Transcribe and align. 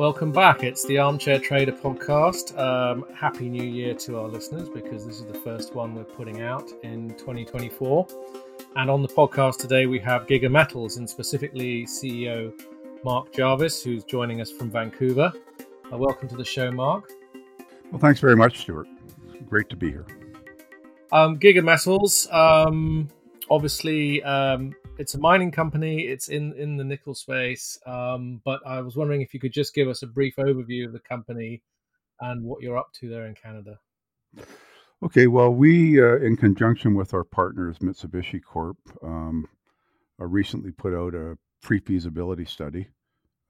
Welcome 0.00 0.32
back. 0.32 0.62
It's 0.62 0.82
the 0.86 0.96
Armchair 0.96 1.38
Trader 1.38 1.72
podcast. 1.72 2.58
Um, 2.58 3.04
Happy 3.14 3.50
New 3.50 3.62
Year 3.62 3.92
to 3.96 4.18
our 4.18 4.28
listeners 4.28 4.70
because 4.70 5.04
this 5.04 5.20
is 5.20 5.26
the 5.26 5.38
first 5.40 5.74
one 5.74 5.94
we're 5.94 6.04
putting 6.04 6.40
out 6.40 6.72
in 6.82 7.10
2024. 7.18 8.06
And 8.76 8.90
on 8.90 9.02
the 9.02 9.08
podcast 9.08 9.58
today, 9.58 9.84
we 9.84 9.98
have 9.98 10.26
Giga 10.26 10.50
Metals 10.50 10.96
and 10.96 11.08
specifically 11.08 11.84
CEO 11.84 12.50
Mark 13.04 13.30
Jarvis, 13.34 13.82
who's 13.82 14.02
joining 14.02 14.40
us 14.40 14.50
from 14.50 14.70
Vancouver. 14.70 15.34
Uh, 15.92 15.98
welcome 15.98 16.28
to 16.30 16.36
the 16.36 16.46
show, 16.46 16.70
Mark. 16.70 17.12
Well, 17.90 18.00
thanks 18.00 18.20
very 18.20 18.36
much, 18.36 18.60
Stuart. 18.60 18.88
Great 19.50 19.68
to 19.68 19.76
be 19.76 19.90
here. 19.90 20.06
Um, 21.12 21.38
Giga 21.38 21.62
Metals, 21.62 22.26
um, 22.30 23.08
obviously, 23.50 24.22
um, 24.22 24.74
it's 25.00 25.14
a 25.14 25.18
mining 25.18 25.50
company. 25.50 26.02
It's 26.02 26.28
in 26.28 26.52
in 26.52 26.76
the 26.76 26.84
nickel 26.84 27.14
space. 27.14 27.78
Um, 27.86 28.42
but 28.44 28.60
I 28.66 28.82
was 28.82 28.96
wondering 28.96 29.22
if 29.22 29.32
you 29.32 29.40
could 29.40 29.52
just 29.52 29.74
give 29.74 29.88
us 29.88 30.02
a 30.02 30.06
brief 30.06 30.36
overview 30.36 30.84
of 30.86 30.92
the 30.92 31.00
company 31.00 31.62
and 32.20 32.44
what 32.44 32.62
you're 32.62 32.76
up 32.76 32.92
to 33.00 33.08
there 33.08 33.26
in 33.26 33.34
Canada. 33.34 33.78
Okay, 35.02 35.26
well, 35.26 35.50
we, 35.50 35.98
uh, 35.98 36.16
in 36.16 36.36
conjunction 36.36 36.94
with 36.94 37.14
our 37.14 37.24
partners, 37.24 37.78
Mitsubishi 37.78 38.42
Corp, 38.42 38.76
um, 39.02 39.48
uh, 40.20 40.26
recently 40.26 40.70
put 40.70 40.92
out 40.92 41.14
a 41.14 41.38
pre 41.62 41.80
feasibility 41.80 42.44
study 42.44 42.86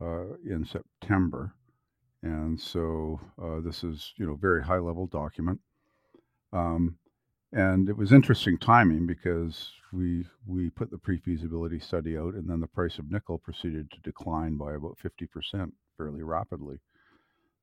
uh, 0.00 0.34
in 0.48 0.64
September. 0.64 1.52
And 2.22 2.60
so 2.60 3.19
uh, 3.42 3.60
this 3.60 3.82
is, 3.82 4.12
you 4.16 4.27
know, 4.27 4.36
very 4.36 4.62
high 4.62 4.78
level 4.78 5.08
document. 5.08 5.58
Um, 6.52 6.96
and 7.52 7.88
it 7.88 7.96
was 7.96 8.12
interesting 8.12 8.59
timing 8.59 9.06
because 9.06 9.72
we 9.92 10.27
we 10.46 10.70
put 10.70 10.91
the 10.91 10.98
pre-feasibility 10.98 11.80
study 11.80 12.18
out 12.18 12.34
and 12.34 12.48
then 12.48 12.60
the 12.60 12.66
price 12.68 12.98
of 12.98 13.10
nickel 13.10 13.38
proceeded 13.38 13.91
to 13.91 14.00
decline 14.02 14.56
by 14.56 14.74
about 14.74 14.98
50% 14.98 15.72
fairly 15.96 16.22
rapidly. 16.22 16.78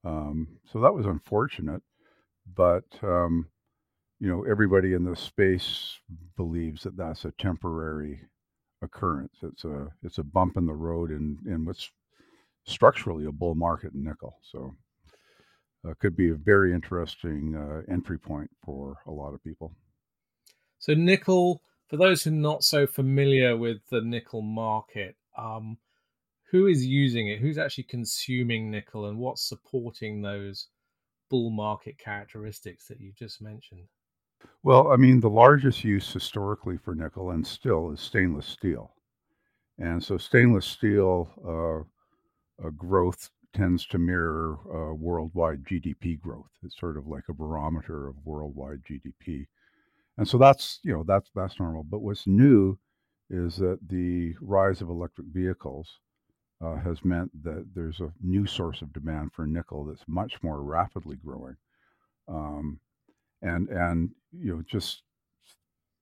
Um, 0.06 0.48
so 0.72 0.82
that 0.82 0.94
was 0.94 1.06
unfortunate 1.08 1.82
but 2.56 2.86
um, 3.04 3.48
you 4.20 4.30
know 4.30 4.44
everybody 4.46 4.94
in 4.94 5.06
the 5.06 5.16
space 5.16 6.00
believes 6.38 6.84
that 6.84 6.98
that's 6.98 7.26
a 7.26 7.32
temporary 7.34 8.22
occurrence. 8.82 9.36
It's 9.44 9.66
a 9.66 9.90
it's 10.04 10.20
a 10.20 10.24
bump 10.24 10.58
in 10.58 10.66
the 10.68 10.74
road 10.74 11.12
in 11.12 11.40
in 11.48 11.66
what's 11.66 11.92
structurally 12.66 13.26
a 13.26 13.32
bull 13.32 13.56
market 13.56 13.94
in 13.94 14.04
nickel. 14.04 14.40
So 14.52 14.76
uh, 15.86 15.94
could 16.00 16.16
be 16.16 16.30
a 16.30 16.36
very 16.36 16.74
interesting 16.74 17.56
uh, 17.56 17.92
entry 17.92 18.18
point 18.18 18.50
for 18.64 18.98
a 19.08 19.12
lot 19.12 19.34
of 19.34 19.44
people 19.44 19.74
so 20.80 20.94
nickel 20.94 21.62
for 21.88 21.98
those 21.98 22.24
who 22.24 22.32
are 22.32 22.34
not 22.34 22.64
so 22.64 22.86
familiar 22.86 23.56
with 23.56 23.78
the 23.90 24.02
nickel 24.02 24.42
market, 24.42 25.16
um, 25.38 25.78
who 26.52 26.68
is 26.68 26.86
using 26.86 27.30
it? 27.30 27.40
Who's 27.40 27.58
actually 27.58 27.86
consuming 27.86 28.70
nickel, 28.70 29.08
and 29.08 29.18
what's 29.18 29.48
supporting 29.48 30.22
those 30.22 30.68
bull 31.30 31.50
market 31.50 31.98
characteristics 31.98 32.88
that 32.88 33.02
you 33.02 33.12
just 33.18 33.42
mentioned? 33.42 33.88
Well, 34.64 34.92
I 34.92 34.98
mean, 34.98 35.20
the 35.20 35.30
largest 35.30 35.84
use 35.84 36.12
historically 36.12 36.78
for 36.78 36.94
nickel 36.94 37.32
and 37.32 37.46
still 37.46 37.92
is 37.92 38.00
stainless 38.00 38.46
steel. 38.46 38.94
And 39.80 40.04
so 40.04 40.18
stainless 40.18 40.66
steel 40.66 41.88
uh, 42.64 42.70
growth 42.72 43.30
tends 43.58 43.86
to 43.88 43.98
mirror 43.98 44.58
uh, 44.74 44.94
worldwide 44.94 45.66
GDP 45.66 46.20
growth. 46.20 46.52
It's 46.64 46.80
sort 46.80 46.98
of 46.98 47.08
like 47.08 47.26
a 47.30 47.34
barometer 47.34 48.08
of 48.08 48.16
worldwide 48.26 48.84
GDP 48.90 49.48
and 50.18 50.28
so 50.28 50.38
that's 50.38 50.80
you 50.84 50.94
know 50.94 51.04
that's 51.06 51.30
that's 51.36 51.60
normal. 51.60 51.84
But 51.84 52.02
what's 52.02 52.28
new 52.28 52.78
is 53.30 53.58
that 53.58 53.80
the 53.88 54.34
rise 54.42 54.82
of 54.82 54.90
electric 54.90 55.28
vehicles 55.28 56.00
uh, 56.64 56.78
has 56.78 57.06
meant 57.06 57.32
that 57.44 57.68
there's 57.76 58.00
a 58.00 58.12
new 58.24 58.48
source 58.48 58.82
of 58.82 58.94
demand 58.94 59.32
for 59.34 59.46
nickel 59.46 59.86
that's 59.86 60.04
much 60.08 60.42
more 60.42 60.64
rapidly 60.64 61.18
growing. 61.18 61.56
Um, 62.28 62.80
and 63.42 63.70
and 63.70 64.10
you 64.32 64.56
know 64.56 64.64
just 64.68 65.04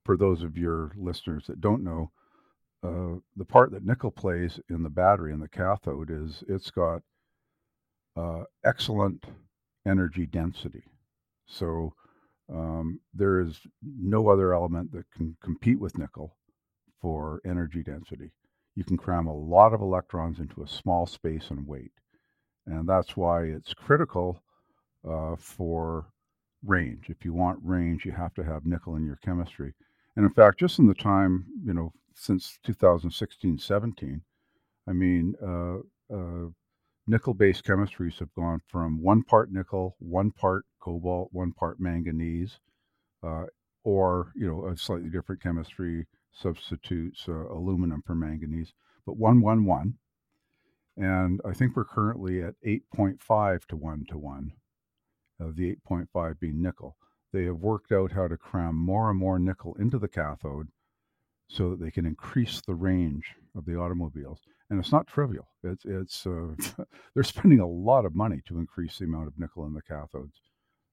for 0.05 0.15
those 0.15 0.43
of 0.43 0.57
your 0.57 0.91
listeners 0.97 1.45
that 1.47 1.59
don't 1.59 1.83
know, 1.83 2.11
uh, 2.83 3.19
the 3.35 3.45
part 3.45 3.71
that 3.71 3.85
nickel 3.85 4.11
plays 4.11 4.59
in 4.69 4.83
the 4.83 4.89
battery 4.89 5.33
in 5.33 5.39
the 5.39 5.49
cathode 5.49 6.09
is 6.09 6.43
it's 6.47 6.71
got 6.71 7.01
uh, 8.15 8.43
excellent 8.63 9.25
energy 9.87 10.25
density. 10.25 10.83
So 11.47 11.93
um, 12.51 12.99
there 13.13 13.39
is 13.39 13.59
no 13.83 14.29
other 14.29 14.53
element 14.53 14.91
that 14.91 15.09
can 15.11 15.35
compete 15.43 15.79
with 15.79 15.97
nickel 15.97 16.35
for 17.01 17.41
energy 17.45 17.83
density. 17.83 18.31
You 18.75 18.83
can 18.83 18.97
cram 18.97 19.27
a 19.27 19.35
lot 19.35 19.73
of 19.73 19.81
electrons 19.81 20.39
into 20.39 20.63
a 20.63 20.67
small 20.67 21.05
space 21.05 21.49
and 21.49 21.67
weight. 21.67 21.91
And 22.67 22.87
that's 22.87 23.15
why 23.15 23.43
it's 23.43 23.73
critical 23.73 24.41
uh, 25.07 25.35
for 25.37 26.07
range. 26.65 27.09
If 27.09 27.23
you 27.23 27.33
want 27.33 27.59
range, 27.63 28.05
you 28.05 28.11
have 28.11 28.33
to 28.35 28.43
have 28.43 28.65
nickel 28.65 28.95
in 28.95 29.05
your 29.05 29.17
chemistry. 29.17 29.73
And 30.15 30.25
in 30.25 30.31
fact, 30.31 30.59
just 30.59 30.79
in 30.79 30.87
the 30.87 30.93
time, 30.93 31.45
you 31.63 31.73
know, 31.73 31.93
since 32.13 32.57
2016 32.63 33.57
17, 33.57 34.21
I 34.87 34.91
mean, 34.93 35.35
uh, 35.43 36.15
uh, 36.15 36.49
nickel 37.07 37.33
based 37.33 37.63
chemistries 37.63 38.19
have 38.19 38.33
gone 38.33 38.61
from 38.67 39.01
one 39.01 39.23
part 39.23 39.51
nickel, 39.51 39.95
one 39.99 40.31
part 40.31 40.65
cobalt, 40.79 41.29
one 41.31 41.51
part 41.51 41.79
manganese, 41.79 42.59
uh, 43.23 43.45
or 43.83 44.31
you 44.35 44.47
know 44.47 44.67
a 44.67 44.77
slightly 44.77 45.09
different 45.09 45.41
chemistry 45.41 46.07
substitutes 46.31 47.25
uh, 47.27 47.47
aluminum 47.49 48.01
for 48.05 48.15
manganese, 48.15 48.73
but 49.05 49.17
one 49.17 49.41
one 49.41 49.65
one, 49.65 49.95
and 50.97 51.41
I 51.45 51.53
think 51.53 51.75
we're 51.75 51.85
currently 51.85 52.41
at 52.41 52.55
8.5 52.65 53.65
to 53.65 53.75
one 53.75 54.05
to 54.09 54.17
one. 54.17 54.53
The 55.37 55.75
8.5 55.89 56.39
being 56.39 56.61
nickel. 56.61 56.95
They 57.33 57.43
have 57.43 57.57
worked 57.57 57.91
out 57.91 58.13
how 58.13 58.29
to 58.29 58.37
cram 58.37 58.75
more 58.75 59.09
and 59.09 59.19
more 59.19 59.37
nickel 59.37 59.75
into 59.77 59.99
the 59.99 60.07
cathode 60.07 60.69
so 61.47 61.69
that 61.69 61.79
they 61.79 61.91
can 61.91 62.05
increase 62.05 62.61
the 62.61 62.73
range 62.73 63.33
of 63.55 63.65
the 63.65 63.77
automobiles. 63.77 64.39
And 64.69 64.79
it's 64.79 64.91
not 64.91 65.07
trivial. 65.07 65.47
It's 65.63 65.85
it's 65.85 66.25
uh, 66.25 66.55
they're 67.13 67.23
spending 67.23 67.59
a 67.59 67.67
lot 67.67 68.05
of 68.05 68.15
money 68.15 68.41
to 68.47 68.57
increase 68.57 68.97
the 68.97 69.05
amount 69.05 69.27
of 69.27 69.37
nickel 69.37 69.65
in 69.65 69.73
the 69.73 69.81
cathodes. 69.81 70.39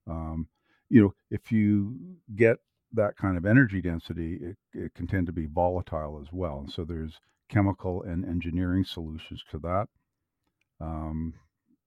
Um, 0.07 0.47
you 0.89 1.01
know, 1.01 1.13
if 1.31 1.51
you 1.51 1.97
get 2.35 2.57
that 2.93 3.17
kind 3.17 3.35
of 3.35 3.45
energy 3.45 3.81
density, 3.81 4.39
it, 4.41 4.57
it 4.73 4.93
can 4.93 5.07
tend 5.07 5.25
to 5.25 5.33
be 5.33 5.47
volatile 5.47 6.19
as 6.21 6.31
well. 6.31 6.67
So 6.69 6.83
there's 6.83 7.19
chemical 7.49 8.03
and 8.03 8.25
engineering 8.25 8.85
solutions 8.85 9.43
to 9.49 9.59
that. 9.59 9.87
Um, 10.79 11.33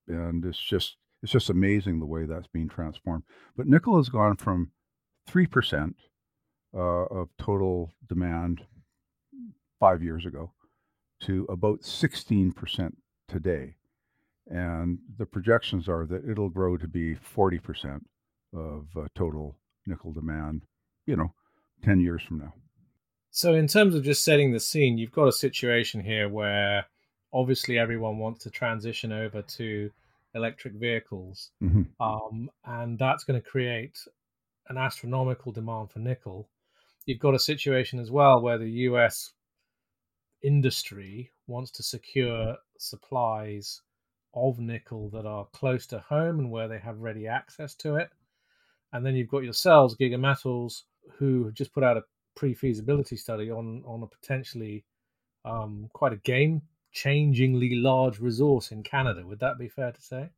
and 0.09 0.45
it's 0.45 0.59
just 0.59 0.97
it's 1.23 1.33
just 1.33 1.51
amazing 1.51 1.99
the 1.99 2.07
way 2.07 2.25
that's 2.25 2.47
being 2.49 2.69
transformed. 2.69 3.25
But 3.57 3.67
nickel 3.67 3.97
has 3.97 4.09
gone 4.09 4.37
from 4.37 4.73
three 5.27 5.47
percent 5.47 5.97
of 6.81 7.29
total 7.39 7.93
demand 8.09 8.63
five 9.81 10.03
years 10.03 10.27
ago 10.27 10.53
to 11.23 11.47
about 11.49 11.85
sixteen 11.85 12.53
percent 12.53 12.97
today 13.29 13.77
and 14.49 14.99
the 15.19 15.27
projections 15.27 15.89
are 15.89 16.07
that 16.07 16.29
it'll 16.29 16.49
grow 16.49 16.77
to 16.77 16.87
be 16.87 17.17
40% 17.17 18.01
of 18.55 18.87
uh, 18.97 19.07
total 19.15 19.57
nickel 19.87 20.13
demand, 20.13 20.63
you 21.07 21.17
know, 21.17 21.33
10 21.85 22.01
years 22.01 22.23
from 22.23 22.39
now. 22.39 22.55
So, 23.31 23.55
in 23.55 23.67
terms 23.67 23.95
of 23.95 24.03
just 24.03 24.25
setting 24.25 24.53
the 24.53 24.61
scene, 24.61 24.99
you've 24.99 25.13
got 25.13 25.29
a 25.29 25.33
situation 25.33 26.01
here 26.01 26.29
where 26.29 26.87
obviously 27.33 27.79
everyone 27.79 28.19
wants 28.19 28.45
to 28.45 28.51
transition 28.51 29.13
over 29.13 29.43
to 29.43 29.91
electric 30.35 30.75
vehicles, 30.75 31.51
mm-hmm. 31.63 31.83
um, 32.01 32.51
and 32.65 32.99
that's 32.99 33.25
going 33.25 33.41
to 33.41 33.47
create 33.47 33.99
an 34.69 34.79
astronomical 34.79 35.53
demand 35.53 35.91
for 35.91 35.99
nickel. 35.99 36.49
You've 37.07 37.21
got 37.21 37.35
a 37.35 37.39
situation 37.39 38.01
as 38.01 38.11
well 38.11 38.41
where 38.41 38.59
the 38.59 38.71
US 38.71 39.33
industry 40.43 41.33
wants 41.47 41.71
to 41.73 41.83
secure 41.83 42.57
supplies 42.79 43.81
of 44.35 44.59
nickel 44.59 45.09
that 45.11 45.25
are 45.25 45.47
close 45.53 45.87
to 45.87 46.01
home 46.01 46.39
and 46.41 46.51
where 46.51 46.69
they 46.69 46.79
have 46.79 46.99
ready 46.99 47.27
access 47.27 47.75
to 47.77 47.97
it. 47.97 48.11
And 48.93 49.05
then 49.05 49.15
you've 49.15 49.29
got 49.31 49.45
yourselves, 49.45 49.97
Giga 49.97 50.19
Metals, 50.19 50.85
who 51.19 51.45
have 51.45 51.55
just 51.55 51.73
put 51.73 51.85
out 51.85 51.97
a 51.97 52.03
pre-feasibility 52.35 53.17
study 53.17 53.51
on 53.51 53.83
on 53.87 54.03
a 54.03 54.07
potentially 54.07 54.85
um, 55.45 55.89
quite 55.93 56.13
a 56.13 56.17
game-changingly 56.17 57.83
large 57.83 58.19
resource 58.19 58.73
in 58.73 58.83
Canada. 58.83 59.25
Would 59.27 59.41
that 59.41 59.59
be 59.59 59.69
fair 59.69 59.93
to 59.93 60.03
say? 60.03 60.31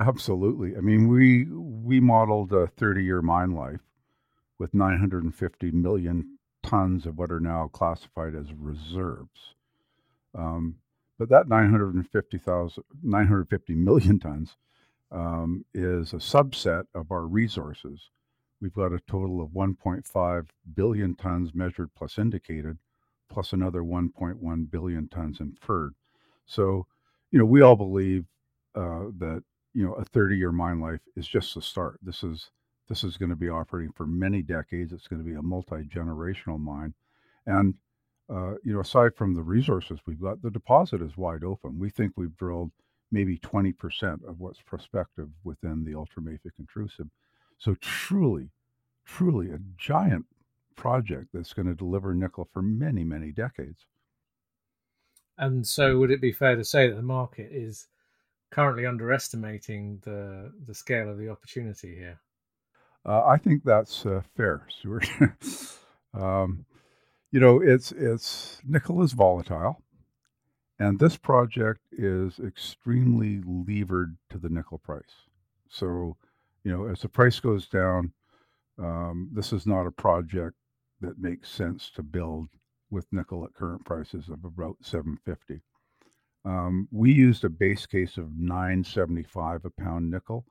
Absolutely. 0.00 0.76
I 0.76 0.80
mean, 0.80 1.08
we 1.08 1.44
we 1.44 2.00
modeled 2.00 2.52
a 2.52 2.66
30-year 2.66 3.22
mine 3.22 3.52
life 3.52 3.80
with 4.58 4.74
950 4.74 5.70
million 5.70 6.38
tons 6.62 7.06
of 7.06 7.18
what 7.18 7.30
are 7.30 7.40
now 7.40 7.68
classified 7.72 8.34
as 8.34 8.52
reserves. 8.52 9.54
Um, 10.34 10.76
but 11.18 11.28
that 11.30 11.48
950,000, 11.48 12.84
950 13.02 13.74
million 13.74 14.18
tons 14.18 14.56
um, 15.10 15.64
is 15.74 16.12
a 16.12 16.16
subset 16.16 16.84
of 16.94 17.10
our 17.10 17.26
resources. 17.26 18.10
We've 18.60 18.74
got 18.74 18.92
a 18.92 19.00
total 19.08 19.40
of 19.40 19.50
1.5 19.50 20.46
billion 20.74 21.14
tons 21.14 21.54
measured 21.54 21.90
plus 21.96 22.18
indicated, 22.18 22.78
plus 23.28 23.52
another 23.52 23.82
1.1 23.82 24.70
billion 24.70 25.08
tons 25.08 25.40
inferred. 25.40 25.94
So, 26.46 26.86
you 27.30 27.38
know, 27.38 27.44
we 27.44 27.62
all 27.62 27.76
believe 27.76 28.24
uh, 28.74 29.06
that 29.18 29.42
you 29.74 29.84
know 29.84 29.92
a 29.94 30.04
30 30.04 30.36
year 30.36 30.52
mine 30.52 30.80
life 30.80 31.00
is 31.16 31.26
just 31.26 31.54
the 31.54 31.62
start. 31.62 31.98
This 32.02 32.22
is 32.22 32.50
this 32.88 33.04
is 33.04 33.16
going 33.16 33.30
to 33.30 33.36
be 33.36 33.48
operating 33.48 33.92
for 33.92 34.06
many 34.06 34.42
decades. 34.42 34.92
It's 34.92 35.08
going 35.08 35.22
to 35.22 35.28
be 35.28 35.36
a 35.36 35.42
multi 35.42 35.84
generational 35.84 36.58
mine, 36.58 36.94
and 37.46 37.74
uh, 38.30 38.54
you 38.64 38.72
know 38.72 38.80
aside 38.80 39.14
from 39.14 39.34
the 39.34 39.42
resources 39.42 40.00
we've 40.06 40.20
got, 40.20 40.42
the 40.42 40.50
deposit 40.50 41.02
is 41.02 41.16
wide 41.16 41.44
open. 41.44 41.78
We 41.78 41.90
think 41.90 42.12
we've 42.16 42.36
drilled 42.36 42.70
maybe 43.10 43.38
20% 43.38 44.28
of 44.28 44.38
what's 44.38 44.60
prospective 44.60 45.28
within 45.44 45.84
the 45.84 45.92
ultramafic 45.92 46.52
intrusive. 46.58 47.06
So 47.56 47.74
truly, 47.80 48.50
truly 49.04 49.50
a 49.50 49.58
giant 49.76 50.26
project 50.76 51.28
that's 51.32 51.52
going 51.52 51.66
to 51.66 51.74
deliver 51.74 52.14
nickel 52.14 52.48
for 52.52 52.62
many, 52.62 53.04
many 53.04 53.32
decades. 53.32 53.86
And 55.38 55.66
so, 55.66 55.98
would 55.98 56.10
it 56.10 56.20
be 56.20 56.32
fair 56.32 56.56
to 56.56 56.64
say 56.64 56.88
that 56.88 56.96
the 56.96 57.02
market 57.02 57.50
is 57.52 57.88
currently 58.50 58.86
underestimating 58.86 60.00
the 60.04 60.52
the 60.66 60.74
scale 60.74 61.08
of 61.08 61.18
the 61.18 61.28
opportunity 61.28 61.94
here? 61.94 62.18
Uh, 63.08 63.24
I 63.26 63.38
think 63.38 63.64
that's 63.64 64.04
uh, 64.04 64.20
fair, 64.36 64.66
Stuart. 64.68 65.08
um, 66.14 66.66
you 67.32 67.40
know, 67.40 67.60
it's 67.62 67.90
it's 67.92 68.60
nickel 68.66 69.02
is 69.02 69.12
volatile, 69.12 69.82
and 70.78 70.98
this 70.98 71.16
project 71.16 71.80
is 71.92 72.38
extremely 72.38 73.40
levered 73.46 74.18
to 74.28 74.38
the 74.38 74.50
nickel 74.50 74.78
price. 74.78 75.24
So, 75.70 76.18
you 76.64 76.70
know, 76.70 76.86
as 76.86 77.00
the 77.00 77.08
price 77.08 77.40
goes 77.40 77.66
down, 77.66 78.12
um, 78.78 79.30
this 79.32 79.54
is 79.54 79.66
not 79.66 79.86
a 79.86 79.90
project 79.90 80.56
that 81.00 81.18
makes 81.18 81.50
sense 81.50 81.90
to 81.94 82.02
build 82.02 82.48
with 82.90 83.06
nickel 83.10 83.44
at 83.44 83.54
current 83.54 83.86
prices 83.86 84.28
of 84.28 84.44
about 84.44 84.76
750. 84.82 85.62
Um, 86.44 86.88
we 86.90 87.12
used 87.12 87.44
a 87.44 87.48
base 87.48 87.86
case 87.86 88.18
of 88.18 88.36
975 88.36 89.64
a 89.64 89.70
pound 89.70 90.10
nickel 90.10 90.44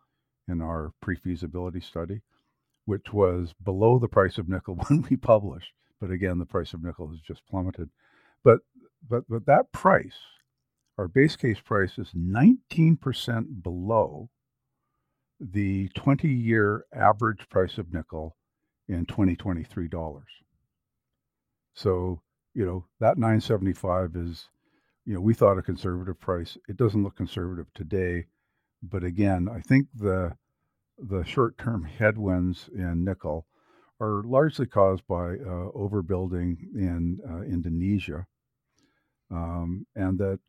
in 0.48 0.62
our 0.62 0.92
pre-feasibility 1.02 1.82
study, 1.82 2.22
which 2.88 3.14
was 3.14 3.54
below 3.64 4.00
the 4.00 4.08
price 4.08 4.38
of 4.38 4.50
nickel 4.50 4.76
when 4.88 5.06
we 5.10 5.18
published. 5.18 5.74
But 6.02 6.12
again, 6.12 6.40
the 6.40 6.46
price 6.46 6.74
of 6.74 6.84
nickel 6.84 7.10
has 7.10 7.20
just 7.20 7.46
plummeted. 7.48 7.90
But 8.44 8.62
but 9.08 9.26
but 9.30 9.46
that 9.48 9.72
price, 9.74 10.18
our 10.98 11.10
base 11.10 11.36
case 11.36 11.60
price 11.60 12.00
is 12.00 12.12
19% 12.18 13.64
below 13.64 14.30
the 15.40 15.90
20-year 15.90 16.86
average 16.94 17.48
price 17.50 17.78
of 17.78 17.94
nickel 17.94 18.38
in 18.88 19.06
2023 19.06 19.88
dollars. 19.90 20.30
So, 21.76 22.22
you 22.56 22.66
know, 22.66 22.86
that 23.00 23.18
975 23.18 24.16
is, 24.16 24.50
you 25.06 25.14
know, 25.14 25.22
we 25.22 25.34
thought 25.36 25.60
a 25.60 25.64
conservative 25.64 26.20
price. 26.20 26.58
It 26.70 26.78
doesn't 26.78 27.04
look 27.04 27.16
conservative 27.18 27.68
today, 27.76 28.26
but 28.82 29.04
again, 29.04 29.50
I 29.54 29.62
think 29.62 29.88
the 29.96 30.36
the 30.98 31.24
short-term 31.24 31.84
headwinds 31.84 32.70
in 32.74 33.04
nickel 33.04 33.46
are 34.00 34.24
largely 34.24 34.66
caused 34.66 35.06
by 35.08 35.34
uh, 35.34 35.72
overbuilding 35.76 36.58
in 36.76 37.20
uh, 37.28 37.42
Indonesia, 37.42 38.28
um, 39.32 39.86
and 39.96 40.20
that 40.20 40.40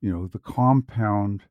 you 0.00 0.12
know 0.12 0.26
the 0.26 0.38
compound 0.38 1.42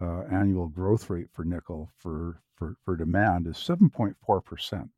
uh, 0.00 0.22
annual 0.30 0.68
growth 0.68 1.10
rate 1.10 1.28
for 1.32 1.44
nickel 1.44 1.90
for 1.96 2.40
for, 2.56 2.76
for 2.84 2.96
demand 2.96 3.46
is 3.46 3.56
7.4 3.56 4.44
percent. 4.44 4.90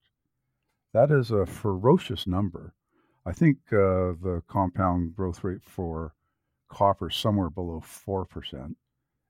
That 0.92 1.10
is 1.10 1.30
a 1.30 1.46
ferocious 1.46 2.26
number. 2.26 2.74
I 3.24 3.32
think 3.32 3.58
uh, 3.72 4.18
the 4.20 4.42
compound 4.48 5.14
growth 5.14 5.44
rate 5.44 5.62
for 5.62 6.14
copper 6.68 7.08
is 7.08 7.16
somewhere 7.16 7.50
below 7.50 7.80
4%, 7.80 8.74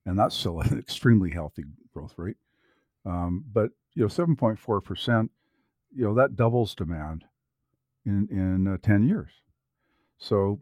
and 0.07 0.19
that's 0.19 0.35
still 0.35 0.61
an 0.61 0.79
extremely 0.79 1.31
healthy 1.31 1.65
growth 1.93 2.15
rate. 2.17 2.37
Um, 3.05 3.45
but, 3.53 3.71
you 3.95 4.03
know, 4.03 4.09
7.4%, 4.09 5.29
you 5.95 6.05
know, 6.05 6.15
that 6.15 6.37
doubles 6.37 6.75
demand 6.75 7.25
in, 8.07 8.29
in 8.31 8.69
uh, 8.69 8.77
10 8.83 9.07
years. 9.07 9.31
So, 10.19 10.61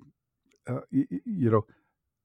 uh, 0.69 0.81
y- 0.93 1.07
you 1.11 1.51
know, 1.51 1.67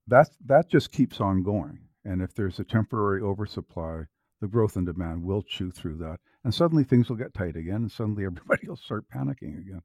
that, 0.08 0.30
that 0.46 0.70
just 0.70 0.92
keeps 0.92 1.20
on 1.20 1.44
going. 1.44 1.80
And 2.06 2.22
if 2.22 2.34
there's 2.36 2.60
a 2.60 2.64
temporary 2.64 3.22
oversupply, 3.22 4.04
the 4.42 4.48
growth 4.48 4.78
in 4.78 4.86
demand 4.86 5.24
will 5.24 5.42
chew 5.42 5.72
through 5.72 5.98
that. 5.98 6.20
And 6.44 6.54
suddenly 6.54 6.84
things 6.84 7.10
will 7.10 7.16
get 7.16 7.34
tight 7.34 7.56
again, 7.56 7.78
and 7.78 7.92
suddenly 7.92 8.26
everybody 8.26 8.68
will 8.68 8.76
start 8.76 9.06
panicking 9.10 9.60
again 9.60 9.82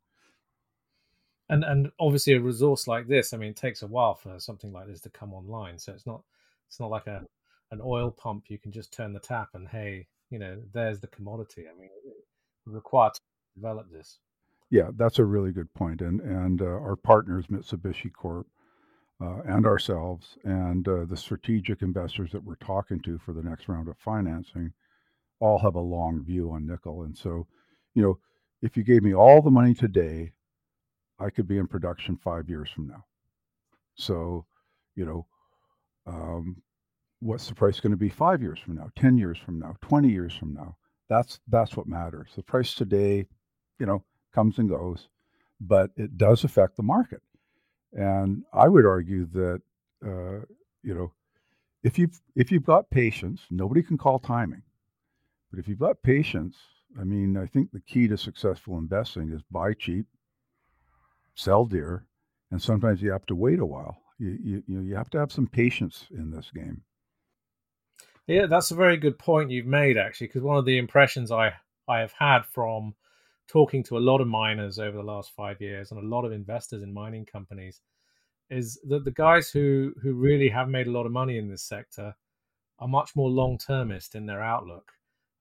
and 1.50 1.64
and 1.64 1.90
obviously 1.98 2.32
a 2.32 2.40
resource 2.40 2.86
like 2.86 3.06
this 3.08 3.34
i 3.34 3.36
mean 3.36 3.50
it 3.50 3.56
takes 3.56 3.82
a 3.82 3.86
while 3.86 4.14
for 4.14 4.38
something 4.38 4.72
like 4.72 4.86
this 4.86 5.00
to 5.00 5.10
come 5.10 5.34
online 5.34 5.78
so 5.78 5.92
it's 5.92 6.06
not 6.06 6.22
it's 6.68 6.80
not 6.80 6.90
like 6.90 7.06
a 7.06 7.22
an 7.72 7.80
oil 7.84 8.10
pump 8.10 8.44
you 8.48 8.58
can 8.58 8.72
just 8.72 8.92
turn 8.92 9.12
the 9.12 9.20
tap 9.20 9.48
and 9.54 9.68
hey 9.68 10.06
you 10.30 10.38
know 10.38 10.56
there's 10.72 11.00
the 11.00 11.06
commodity 11.08 11.64
i 11.68 11.78
mean 11.78 11.90
it 12.04 12.14
requires 12.66 13.14
to 13.14 13.20
develop 13.56 13.86
this 13.90 14.18
yeah 14.70 14.90
that's 14.96 15.18
a 15.18 15.24
really 15.24 15.52
good 15.52 15.72
point. 15.74 16.00
point 16.00 16.08
and 16.08 16.20
and 16.20 16.62
uh, 16.62 16.66
our 16.66 16.96
partners 16.96 17.46
mitsubishi 17.46 18.12
corp 18.12 18.46
uh, 19.22 19.40
and 19.46 19.66
ourselves 19.66 20.38
and 20.44 20.88
uh, 20.88 21.04
the 21.04 21.16
strategic 21.16 21.82
investors 21.82 22.30
that 22.32 22.42
we're 22.42 22.54
talking 22.56 23.00
to 23.00 23.18
for 23.18 23.32
the 23.32 23.42
next 23.42 23.68
round 23.68 23.88
of 23.88 23.96
financing 23.98 24.72
all 25.40 25.58
have 25.58 25.74
a 25.74 25.80
long 25.80 26.22
view 26.24 26.50
on 26.50 26.66
nickel 26.66 27.02
and 27.02 27.16
so 27.16 27.46
you 27.94 28.02
know 28.02 28.18
if 28.62 28.76
you 28.76 28.82
gave 28.84 29.02
me 29.02 29.14
all 29.14 29.42
the 29.42 29.50
money 29.50 29.74
today 29.74 30.32
I 31.20 31.28
could 31.28 31.46
be 31.46 31.58
in 31.58 31.66
production 31.66 32.16
five 32.16 32.48
years 32.48 32.70
from 32.70 32.88
now. 32.88 33.04
So, 33.94 34.46
you 34.96 35.04
know, 35.04 35.26
um, 36.06 36.62
what's 37.20 37.48
the 37.48 37.54
price 37.54 37.80
going 37.80 37.92
to 37.92 37.96
be 37.96 38.08
five 38.08 38.42
years 38.42 38.58
from 38.58 38.74
now, 38.76 38.90
ten 38.96 39.16
years 39.16 39.38
from 39.38 39.58
now, 39.58 39.76
twenty 39.80 40.08
years 40.08 40.34
from 40.34 40.54
now? 40.54 40.76
That's 41.08 41.40
that's 41.48 41.76
what 41.76 41.86
matters. 41.86 42.30
The 42.36 42.42
price 42.42 42.74
today, 42.74 43.26
you 43.78 43.86
know, 43.86 44.04
comes 44.34 44.58
and 44.58 44.68
goes, 44.68 45.08
but 45.60 45.90
it 45.96 46.16
does 46.16 46.44
affect 46.44 46.76
the 46.76 46.82
market. 46.82 47.22
And 47.92 48.44
I 48.52 48.68
would 48.68 48.86
argue 48.86 49.26
that, 49.26 49.62
uh, 50.04 50.44
you 50.82 50.94
know, 50.94 51.12
if 51.82 51.98
you've 51.98 52.20
if 52.36 52.52
you've 52.52 52.64
got 52.64 52.90
patience, 52.90 53.40
nobody 53.50 53.82
can 53.82 53.98
call 53.98 54.18
timing, 54.18 54.62
but 55.50 55.58
if 55.58 55.68
you've 55.68 55.78
got 55.78 56.02
patience, 56.02 56.56
I 56.98 57.04
mean, 57.04 57.36
I 57.36 57.46
think 57.46 57.70
the 57.70 57.80
key 57.80 58.08
to 58.08 58.16
successful 58.16 58.78
investing 58.78 59.30
is 59.32 59.42
buy 59.50 59.74
cheap, 59.74 60.06
sell 61.34 61.64
dear, 61.64 62.04
and 62.50 62.60
sometimes 62.60 63.02
you 63.02 63.10
have 63.12 63.26
to 63.26 63.34
wait 63.34 63.58
a 63.58 63.66
while. 63.66 63.98
You, 64.18 64.62
you, 64.68 64.80
you 64.82 64.94
have 64.96 65.10
to 65.10 65.18
have 65.18 65.32
some 65.32 65.46
patience 65.46 66.06
in 66.10 66.30
this 66.30 66.50
game. 66.54 66.82
Yeah, 68.30 68.46
that's 68.46 68.70
a 68.70 68.76
very 68.76 68.96
good 68.96 69.18
point 69.18 69.50
you've 69.50 69.66
made, 69.66 69.98
actually, 69.98 70.28
because 70.28 70.42
one 70.42 70.56
of 70.56 70.64
the 70.64 70.78
impressions 70.78 71.32
I, 71.32 71.52
I 71.88 71.98
have 71.98 72.12
had 72.16 72.42
from 72.46 72.94
talking 73.48 73.82
to 73.82 73.98
a 73.98 74.06
lot 74.06 74.20
of 74.20 74.28
miners 74.28 74.78
over 74.78 74.96
the 74.96 75.02
last 75.02 75.32
five 75.34 75.60
years 75.60 75.90
and 75.90 75.98
a 75.98 76.06
lot 76.06 76.24
of 76.24 76.30
investors 76.30 76.84
in 76.84 76.94
mining 76.94 77.26
companies 77.26 77.80
is 78.48 78.78
that 78.86 79.04
the 79.04 79.10
guys 79.10 79.50
who, 79.50 79.92
who 80.00 80.12
really 80.12 80.48
have 80.48 80.68
made 80.68 80.86
a 80.86 80.92
lot 80.92 81.06
of 81.06 81.12
money 81.12 81.38
in 81.38 81.48
this 81.48 81.64
sector 81.64 82.14
are 82.78 82.86
much 82.86 83.16
more 83.16 83.28
long 83.28 83.58
termist 83.58 84.14
in 84.14 84.26
their 84.26 84.40
outlook. 84.40 84.92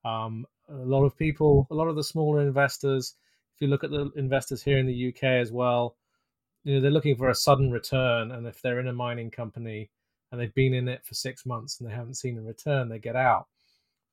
Um, 0.03 0.48
a 0.67 0.74
lot 0.74 1.03
of 1.03 1.15
people, 1.15 1.67
a 1.69 1.75
lot 1.75 1.89
of 1.89 1.96
the 1.96 2.03
smaller 2.03 2.41
investors, 2.41 3.13
if 3.53 3.62
you 3.62 3.67
look 3.67 3.84
at 3.84 3.91
the 3.91 4.10
investors 4.15 4.63
here 4.63 4.79
in 4.79 4.88
the 4.88 5.10
UK 5.10 5.25
as 5.25 5.51
well, 5.51 5.96
you 6.63 6.74
know 6.74 6.81
they're 6.81 6.89
looking 6.89 7.17
for 7.17 7.29
a 7.29 7.36
sudden 7.36 7.69
return, 7.69 8.31
and 8.31 8.48
if 8.48 8.63
they're 8.63 8.79
in 8.79 8.88
a 8.88 8.93
mining 8.93 9.29
company 9.29 9.91
and 10.31 10.39
they've 10.39 10.53
been 10.53 10.74
in 10.74 10.88
it 10.88 11.05
for 11.05 11.13
six 11.13 11.45
months 11.45 11.79
and 11.79 11.89
they 11.89 11.93
haven't 11.93 12.15
seen 12.15 12.38
a 12.38 12.41
return, 12.41 12.89
they 12.89 13.00
get 13.00 13.15
out. 13.15 13.48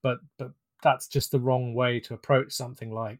But 0.02 0.18
but 0.38 0.52
that's 0.82 1.08
just 1.08 1.30
the 1.30 1.40
wrong 1.40 1.74
way 1.74 2.00
to 2.00 2.14
approach 2.14 2.52
something 2.52 2.92
like, 2.92 3.18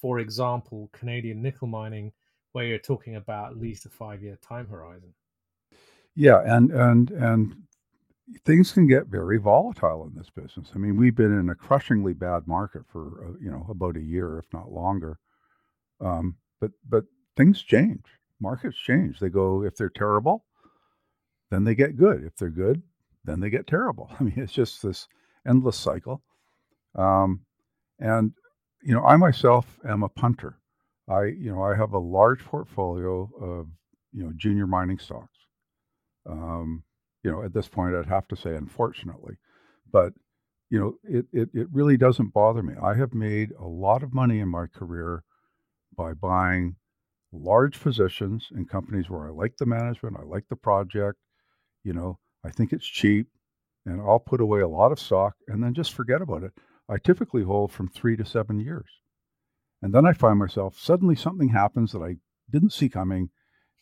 for 0.00 0.18
example, 0.18 0.88
Canadian 0.92 1.42
nickel 1.42 1.68
mining, 1.68 2.12
where 2.52 2.64
you're 2.64 2.78
talking 2.78 3.16
about 3.16 3.52
at 3.52 3.58
least 3.58 3.86
a 3.86 3.90
five-year 3.90 4.38
time 4.42 4.68
horizon. 4.68 5.12
Yeah, 6.14 6.42
and 6.44 6.70
and 6.70 7.10
and 7.10 7.54
things 8.44 8.72
can 8.72 8.86
get 8.86 9.06
very 9.06 9.38
volatile 9.38 10.06
in 10.06 10.14
this 10.14 10.30
business. 10.30 10.72
I 10.74 10.78
mean, 10.78 10.96
we've 10.96 11.14
been 11.14 11.38
in 11.38 11.50
a 11.50 11.54
crushingly 11.54 12.12
bad 12.14 12.46
market 12.46 12.82
for 12.86 13.26
uh, 13.26 13.38
you 13.40 13.50
know 13.50 13.66
about 13.68 13.96
a 13.96 14.02
year, 14.02 14.38
if 14.38 14.46
not 14.52 14.72
longer. 14.72 15.18
Um, 16.00 16.36
but 16.60 16.72
but 16.88 17.04
things 17.36 17.62
change. 17.62 18.04
Markets 18.40 18.76
change. 18.76 19.20
They 19.20 19.28
go 19.28 19.62
if 19.62 19.76
they're 19.76 19.88
terrible, 19.88 20.44
then 21.52 21.64
they 21.64 21.74
get 21.74 21.98
good. 21.98 22.24
If 22.24 22.36
they're 22.36 22.48
good, 22.48 22.82
then 23.24 23.38
they 23.38 23.50
get 23.50 23.66
terrible. 23.66 24.10
I 24.20 24.22
mean, 24.22 24.34
it's 24.36 24.52
just 24.52 24.82
this 24.82 25.06
endless 25.46 25.76
cycle. 25.76 26.22
Um, 26.94 27.40
and 28.00 28.32
you 28.82 28.94
know, 28.94 29.04
I 29.04 29.16
myself 29.16 29.78
am 29.88 30.02
a 30.02 30.08
punter. 30.08 30.58
I 31.08 31.24
you 31.24 31.52
know 31.52 31.62
I 31.62 31.76
have 31.76 31.92
a 31.92 31.98
large 31.98 32.44
portfolio 32.44 33.28
of 33.40 33.68
you 34.12 34.24
know 34.24 34.32
junior 34.36 34.66
mining 34.66 34.98
stocks. 34.98 35.36
Um, 36.28 36.82
you 37.22 37.30
know, 37.30 37.42
at 37.42 37.52
this 37.52 37.68
point, 37.68 37.94
I'd 37.94 38.06
have 38.06 38.28
to 38.28 38.36
say, 38.36 38.56
unfortunately, 38.56 39.36
but 39.92 40.12
you 40.70 40.80
know, 40.80 40.94
it, 41.04 41.26
it 41.32 41.50
it 41.52 41.68
really 41.72 41.96
doesn't 41.96 42.32
bother 42.32 42.62
me. 42.62 42.74
I 42.82 42.94
have 42.94 43.12
made 43.14 43.52
a 43.60 43.66
lot 43.66 44.02
of 44.02 44.14
money 44.14 44.40
in 44.40 44.48
my 44.48 44.66
career 44.66 45.22
by 45.96 46.14
buying 46.14 46.76
large 47.32 47.80
positions 47.80 48.48
in 48.54 48.64
companies 48.64 49.10
where 49.10 49.26
I 49.26 49.30
like 49.30 49.56
the 49.58 49.66
management, 49.66 50.16
I 50.18 50.24
like 50.24 50.44
the 50.48 50.56
project, 50.56 51.18
you 51.84 51.92
know, 51.92 52.18
I 52.44 52.50
think 52.50 52.72
it's 52.72 52.86
cheap, 52.86 53.28
and 53.86 54.00
I'll 54.00 54.18
put 54.18 54.40
away 54.40 54.60
a 54.60 54.68
lot 54.68 54.92
of 54.92 55.00
stock 55.00 55.34
and 55.48 55.62
then 55.62 55.74
just 55.74 55.92
forget 55.92 56.22
about 56.22 56.42
it. 56.42 56.52
I 56.88 56.98
typically 56.98 57.42
hold 57.42 57.72
from 57.72 57.88
three 57.88 58.16
to 58.16 58.24
seven 58.24 58.60
years. 58.60 58.88
And 59.80 59.92
then 59.92 60.06
I 60.06 60.12
find 60.12 60.38
myself 60.38 60.78
suddenly 60.78 61.16
something 61.16 61.48
happens 61.48 61.92
that 61.92 62.02
I 62.02 62.16
didn't 62.50 62.72
see 62.72 62.88
coming. 62.88 63.30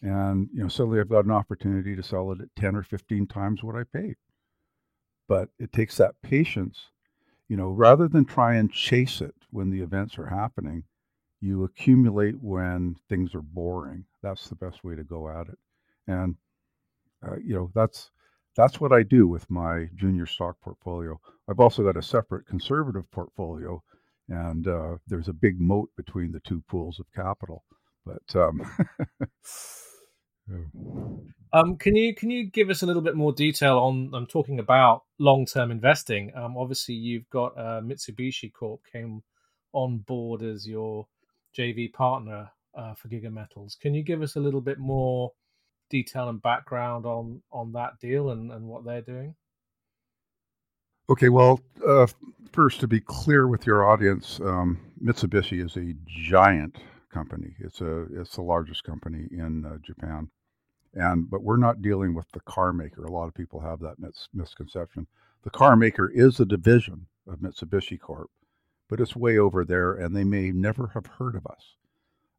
And, 0.02 0.48
you 0.54 0.62
know, 0.62 0.68
suddenly 0.68 0.98
I've 0.98 1.10
got 1.10 1.26
an 1.26 1.30
opportunity 1.30 1.94
to 1.94 2.02
sell 2.02 2.32
it 2.32 2.40
at 2.40 2.54
10 2.56 2.74
or 2.74 2.82
15 2.82 3.26
times 3.26 3.62
what 3.62 3.76
I 3.76 3.82
paid. 3.84 4.16
But 5.28 5.50
it 5.58 5.72
takes 5.72 5.96
that 5.98 6.14
patience, 6.22 6.86
you 7.48 7.56
know, 7.56 7.68
rather 7.68 8.08
than 8.08 8.24
try 8.24 8.54
and 8.54 8.72
chase 8.72 9.20
it 9.20 9.34
when 9.50 9.70
the 9.70 9.80
events 9.80 10.18
are 10.18 10.26
happening, 10.26 10.84
you 11.40 11.64
accumulate 11.64 12.40
when 12.40 12.96
things 13.08 13.34
are 13.34 13.42
boring. 13.42 14.04
That's 14.22 14.48
the 14.48 14.54
best 14.54 14.82
way 14.82 14.96
to 14.96 15.04
go 15.04 15.28
at 15.28 15.48
it. 15.48 15.58
And, 16.06 16.36
uh, 17.26 17.36
you 17.42 17.54
know, 17.54 17.70
that's, 17.74 18.10
that's 18.56 18.80
what 18.80 18.92
I 18.92 19.02
do 19.02 19.26
with 19.26 19.48
my 19.50 19.88
junior 19.94 20.26
stock 20.26 20.56
portfolio. 20.60 21.20
I've 21.48 21.60
also 21.60 21.82
got 21.82 21.96
a 21.96 22.02
separate 22.02 22.46
conservative 22.46 23.10
portfolio, 23.10 23.82
and 24.28 24.66
uh, 24.66 24.96
there's 25.06 25.28
a 25.28 25.32
big 25.32 25.60
moat 25.60 25.90
between 25.96 26.32
the 26.32 26.40
two 26.40 26.62
pools 26.68 27.00
of 27.00 27.06
capital. 27.14 27.64
But 28.04 28.34
um, 28.34 28.62
um, 31.52 31.76
can 31.76 31.96
you 31.96 32.14
can 32.14 32.30
you 32.30 32.50
give 32.50 32.70
us 32.70 32.82
a 32.82 32.86
little 32.86 33.02
bit 33.02 33.16
more 33.16 33.32
detail 33.32 33.78
on? 33.78 34.10
I'm 34.14 34.26
talking 34.26 34.58
about 34.58 35.02
long 35.18 35.46
term 35.46 35.70
investing. 35.70 36.32
Um, 36.34 36.56
obviously, 36.56 36.94
you've 36.94 37.28
got 37.30 37.56
uh, 37.58 37.80
Mitsubishi 37.82 38.52
Corp 38.52 38.80
came 38.90 39.22
on 39.72 39.98
board 39.98 40.42
as 40.42 40.66
your 40.66 41.06
JV 41.56 41.92
partner 41.92 42.50
uh, 42.74 42.94
for 42.94 43.08
Giga 43.08 43.32
Metals. 43.32 43.76
Can 43.80 43.94
you 43.94 44.02
give 44.02 44.22
us 44.22 44.36
a 44.36 44.40
little 44.40 44.60
bit 44.60 44.78
more 44.78 45.32
detail 45.90 46.28
and 46.28 46.40
background 46.40 47.06
on 47.06 47.42
on 47.52 47.72
that 47.72 47.98
deal 48.00 48.30
and, 48.30 48.50
and 48.50 48.66
what 48.66 48.84
they're 48.84 49.02
doing? 49.02 49.34
Okay, 51.10 51.28
well, 51.28 51.60
uh, 51.86 52.06
first 52.52 52.80
to 52.80 52.88
be 52.88 53.00
clear 53.00 53.48
with 53.48 53.66
your 53.66 53.88
audience, 53.90 54.40
um, 54.40 54.78
Mitsubishi 55.04 55.64
is 55.64 55.76
a 55.76 55.94
giant 56.06 56.78
company. 57.12 57.56
It's 57.58 57.80
a 57.80 58.02
it's 58.20 58.36
the 58.36 58.42
largest 58.42 58.84
company 58.84 59.26
in 59.32 59.64
uh, 59.66 59.78
Japan, 59.82 60.30
and 60.94 61.28
but 61.28 61.42
we're 61.42 61.56
not 61.56 61.82
dealing 61.82 62.14
with 62.14 62.30
the 62.32 62.40
car 62.40 62.72
maker. 62.72 63.04
A 63.04 63.12
lot 63.12 63.26
of 63.26 63.34
people 63.34 63.60
have 63.60 63.80
that 63.80 63.98
mis- 63.98 64.28
misconception. 64.32 65.06
The 65.42 65.50
car 65.50 65.74
maker 65.76 66.08
is 66.08 66.38
a 66.38 66.44
division 66.44 67.06
of 67.26 67.40
Mitsubishi 67.40 67.98
Corp, 67.98 68.30
but 68.88 69.00
it's 69.00 69.16
way 69.16 69.36
over 69.38 69.64
there, 69.64 69.94
and 69.94 70.14
they 70.14 70.24
may 70.24 70.52
never 70.52 70.92
have 70.94 71.06
heard 71.06 71.34
of 71.34 71.46
us. 71.46 71.74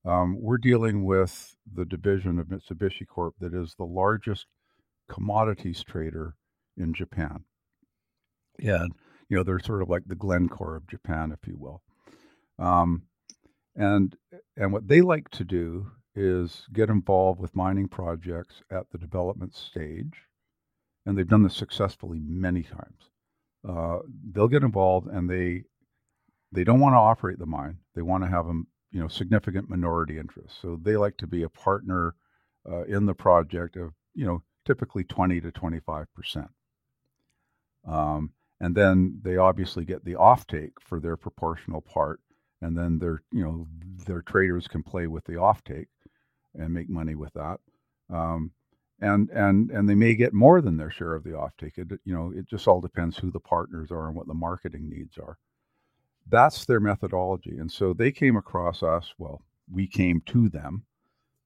Um, 0.06 0.38
we're 0.42 0.58
dealing 0.58 1.04
with 1.04 1.56
the 1.74 1.86
division 1.86 2.40
of 2.40 2.48
Mitsubishi 2.48 3.08
Corp 3.08 3.36
that 3.40 3.54
is 3.54 3.76
the 3.76 3.86
largest 3.86 4.48
commodities 5.10 5.84
trader 5.84 6.36
in 6.78 6.94
Japan. 6.94 7.44
And, 8.60 8.94
you 9.30 9.38
know, 9.38 9.44
they're 9.44 9.60
sort 9.60 9.82
of 9.82 9.90
like 9.90 10.04
the 10.06 10.16
Glencore 10.16 10.76
of 10.76 10.88
Japan, 10.88 11.32
if 11.32 11.48
you 11.48 11.58
will. 11.58 11.82
Um, 12.60 13.04
and 13.76 14.16
and 14.58 14.74
what 14.74 14.88
they 14.88 15.02
like 15.02 15.30
to 15.30 15.44
do 15.44 15.92
is 16.14 16.68
get 16.74 16.90
involved 16.90 17.40
with 17.40 17.56
mining 17.56 17.88
projects 17.88 18.62
at 18.70 18.90
the 18.92 18.98
development 18.98 19.56
stage, 19.56 20.28
and 21.06 21.18
they've 21.18 21.28
done 21.28 21.44
this 21.44 21.56
successfully 21.56 22.20
many 22.22 22.64
times. 22.64 23.10
Uh, 23.68 24.00
they'll 24.32 24.50
get 24.50 24.64
involved, 24.64 25.08
and 25.08 25.30
they 25.30 25.64
they 26.52 26.64
don't 26.64 26.82
want 26.82 26.94
to 26.94 27.00
operate 27.00 27.40
the 27.40 27.46
mine. 27.46 27.78
They 27.96 28.02
want 28.02 28.24
to 28.24 28.30
have 28.30 28.46
them 28.46 28.68
you 28.92 29.00
know 29.00 29.08
significant 29.08 29.70
minority 29.70 30.18
interest. 30.18 30.62
So 30.62 30.80
they 30.82 30.98
like 30.98 31.18
to 31.18 31.28
be 31.28 31.44
a 31.44 31.50
partner 31.50 32.16
uh, 32.70 32.84
in 32.84 33.06
the 33.06 33.14
project 33.14 33.76
of 33.78 33.92
you 34.14 34.26
know 34.26 34.44
typically 34.66 35.04
20 35.04 35.42
to 35.42 35.52
25 35.52 36.08
percent. 36.14 36.50
Um, 37.88 38.32
and 38.60 38.76
then 38.76 39.20
they 39.24 39.38
obviously 39.38 39.86
get 39.86 40.06
the 40.06 40.14
offtake 40.14 40.74
for 40.80 41.00
their 41.00 41.18
proportional 41.18 41.82
part, 41.82 42.20
and 42.62 42.78
then 42.78 43.00
their 43.00 43.24
you 43.32 43.44
know 43.44 43.68
their 44.06 44.22
traders 44.22 44.68
can 44.68 44.84
play 44.84 45.08
with 45.08 45.26
the 45.26 45.34
offtake 45.34 45.88
and 46.54 46.74
make 46.74 46.90
money 46.90 47.16
with 47.16 47.34
that. 47.34 47.60
Um, 48.14 48.52
and 49.00 49.30
and 49.30 49.72
and 49.72 49.90
they 49.90 49.96
may 49.96 50.14
get 50.14 50.34
more 50.34 50.62
than 50.62 50.78
their 50.78 50.92
share 50.92 51.16
of 51.16 51.24
the 51.24 51.32
offtake. 51.32 51.78
It, 51.78 52.00
you 52.04 52.14
know, 52.14 52.32
it 52.36 52.48
just 52.48 52.68
all 52.68 52.82
depends 52.82 53.18
who 53.18 53.32
the 53.32 53.40
partners 53.40 53.90
are 53.92 54.08
and 54.08 54.16
what 54.16 54.28
the 54.28 54.34
marketing 54.34 54.90
needs 54.90 55.18
are 55.18 55.38
that's 56.30 56.66
their 56.66 56.80
methodology. 56.80 57.58
And 57.58 57.72
so 57.72 57.94
they 57.94 58.12
came 58.12 58.36
across 58.38 58.84
us. 58.84 59.14
Well, 59.18 59.42
we 59.72 59.88
came 59.88 60.22
to 60.28 60.50
them. 60.50 60.86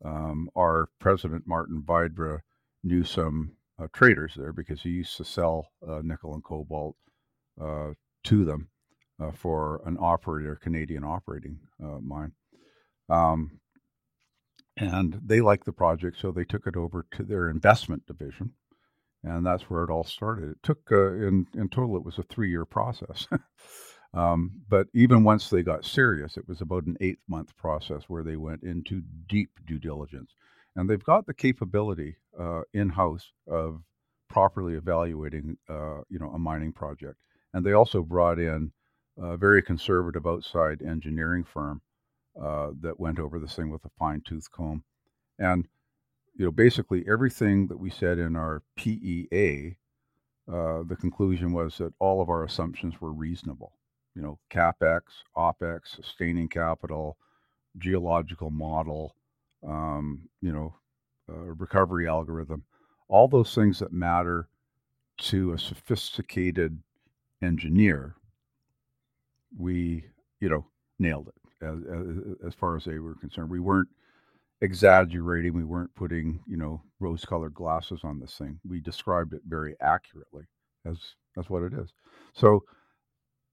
Um, 0.04 0.50
our 0.56 0.90
president, 1.00 1.44
Martin 1.48 1.82
Vydra, 1.86 2.42
knew 2.84 3.04
some 3.04 3.54
uh, 3.82 3.88
traders 3.94 4.34
there 4.36 4.54
because 4.54 4.82
he 4.82 4.90
used 4.90 5.18
to 5.18 5.26
sell 5.26 5.72
uh, 5.88 6.02
nickel 6.04 6.34
and 6.34 6.44
cobalt 6.44 6.96
uh, 7.62 7.92
to 8.24 8.46
them 8.46 8.70
uh, 9.22 9.32
for 9.32 9.82
an 9.86 9.98
operator, 10.00 10.56
Canadian 10.56 11.04
operating 11.04 11.60
uh, 11.84 12.00
mine. 12.00 12.34
Um, 13.10 13.60
and 14.78 15.20
they 15.26 15.42
liked 15.42 15.66
the 15.66 15.72
project, 15.72 16.18
so 16.20 16.32
they 16.32 16.44
took 16.44 16.68
it 16.68 16.76
over 16.76 17.06
to 17.12 17.24
their 17.24 17.50
investment 17.50 18.06
division. 18.06 18.52
And 19.24 19.46
that's 19.46 19.64
where 19.64 19.84
it 19.84 19.90
all 19.90 20.04
started. 20.04 20.52
It 20.52 20.58
took, 20.62 20.80
uh, 20.92 21.14
in, 21.14 21.48
in 21.56 21.70
total, 21.70 21.96
it 21.96 22.06
was 22.06 22.20
a 22.20 22.24
three 22.24 22.50
year 22.50 22.66
process. 22.66 23.28
Um, 24.16 24.52
but 24.70 24.88
even 24.94 25.26
once 25.26 25.50
they 25.50 25.62
got 25.62 25.84
serious, 25.84 26.38
it 26.38 26.48
was 26.48 26.62
about 26.62 26.86
an 26.86 26.96
eight 27.02 27.20
month 27.28 27.56
process 27.58 28.04
where 28.08 28.24
they 28.24 28.38
went 28.38 28.64
into 28.64 29.04
deep 29.28 29.50
due 29.68 29.78
diligence. 29.78 30.32
And 30.76 30.90
they've 30.90 31.04
got 31.04 31.26
the 31.26 31.34
capability 31.34 32.16
uh, 32.40 32.62
in 32.74 32.90
house 32.90 33.32
of 33.48 33.82
properly 34.30 34.76
evaluating, 34.76 35.58
uh, 35.70 36.02
you 36.10 36.18
know, 36.20 36.30
a 36.30 36.40
mining 36.40 36.72
project. 36.72 37.18
And 37.54 37.66
they 37.66 37.74
also 37.74 38.04
brought 38.04 38.40
in 38.40 38.72
a 39.18 39.36
very 39.38 39.62
conservative 39.62 40.26
outside 40.26 40.82
engineering 40.82 41.44
firm 41.44 41.82
uh, 42.42 42.72
that 42.82 43.00
went 43.00 43.20
over 43.20 43.38
this 43.38 43.56
thing 43.56 43.70
with 43.70 43.84
a 43.86 43.92
fine 44.00 44.22
tooth 44.26 44.50
comb. 44.52 44.84
And, 45.40 45.68
you 46.36 46.46
know, 46.46 46.52
basically 46.52 47.06
everything 47.10 47.68
that 47.68 47.80
we 47.80 47.90
said 47.90 48.18
in 48.18 48.36
our 48.36 48.62
PEA, 48.78 49.78
uh, 50.48 50.84
the 50.88 50.98
conclusion 51.00 51.52
was 51.52 51.78
that 51.78 51.94
all 52.00 52.22
of 52.22 52.30
our 52.30 52.44
assumptions 52.44 53.00
were 53.00 53.12
reasonable 53.12 53.74
you 54.16 54.22
know, 54.22 54.40
capex, 54.50 55.02
opex, 55.36 55.96
sustaining 55.96 56.48
capital, 56.48 57.18
geological 57.78 58.50
model, 58.50 59.16
um, 59.68 60.22
you 60.42 60.52
know, 60.52 60.74
uh, 61.30 61.54
recovery 61.56 62.08
algorithm, 62.08 62.64
all 63.08 63.28
those 63.28 63.54
things 63.54 63.80
that 63.80 63.92
matter 63.92 64.48
to 65.18 65.54
a 65.54 65.60
sophisticated 65.60 66.78
engineer, 67.42 68.16
we, 69.58 70.04
you 70.40 70.50
know, 70.50 70.66
nailed 71.00 71.28
it 71.28 71.66
as, 71.66 71.80
as, 71.92 72.48
as 72.48 72.54
far 72.54 72.76
as 72.76 72.86
they 72.86 73.00
were 73.00 73.16
concerned. 73.16 73.50
We 73.50 73.60
weren't 73.60 73.90
exaggerating. 74.62 75.54
We 75.54 75.64
weren't 75.64 75.94
putting, 75.96 76.40
you 76.48 76.58
know, 76.58 76.82
rose-colored 77.00 77.54
glasses 77.54 78.02
on 78.04 78.20
this 78.20 78.38
thing. 78.38 78.60
We 78.68 78.80
described 78.80 79.34
it 79.34 79.42
very 79.48 79.76
accurately 79.82 80.46
as 80.86 80.98
as 81.38 81.50
what 81.50 81.64
it 81.64 81.74
is. 81.74 81.92
So 82.34 82.64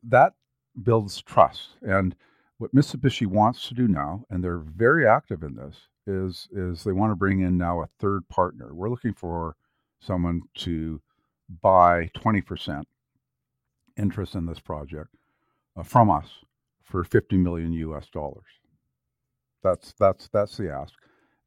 that 0.05 0.33
builds 0.81 1.21
trust. 1.23 1.71
And 1.83 2.15
what 2.59 2.75
Mitsubishi 2.75 3.27
wants 3.27 3.69
to 3.69 3.75
do 3.75 3.89
now, 3.89 4.25
and 4.31 4.43
they're 4.43 4.59
very 4.59 5.07
active 5.07 5.43
in 5.43 5.57
this, 5.57 5.89
is 6.07 6.49
is 6.53 6.85
they 6.85 6.93
want 6.93 7.11
to 7.13 7.17
bring 7.17 7.41
in 7.41 7.59
now 7.59 7.83
a 7.83 7.89
third 7.99 8.29
partner. 8.29 8.75
We're 8.75 8.91
looking 8.91 9.15
for 9.15 9.57
someone 10.01 10.43
to 10.57 11.01
buy 11.61 12.11
20% 12.17 12.85
interest 13.97 14.35
in 14.35 14.47
this 14.47 14.61
project 14.61 15.11
uh, 15.77 15.83
from 15.83 16.11
us 16.11 16.29
for 16.83 17.05
50 17.05 17.37
million 17.37 17.73
US 17.73 18.09
dollars. 18.09 18.45
That's 19.63 19.93
that's 19.99 20.29
that's 20.29 20.57
the 20.57 20.71
ask. 20.73 20.95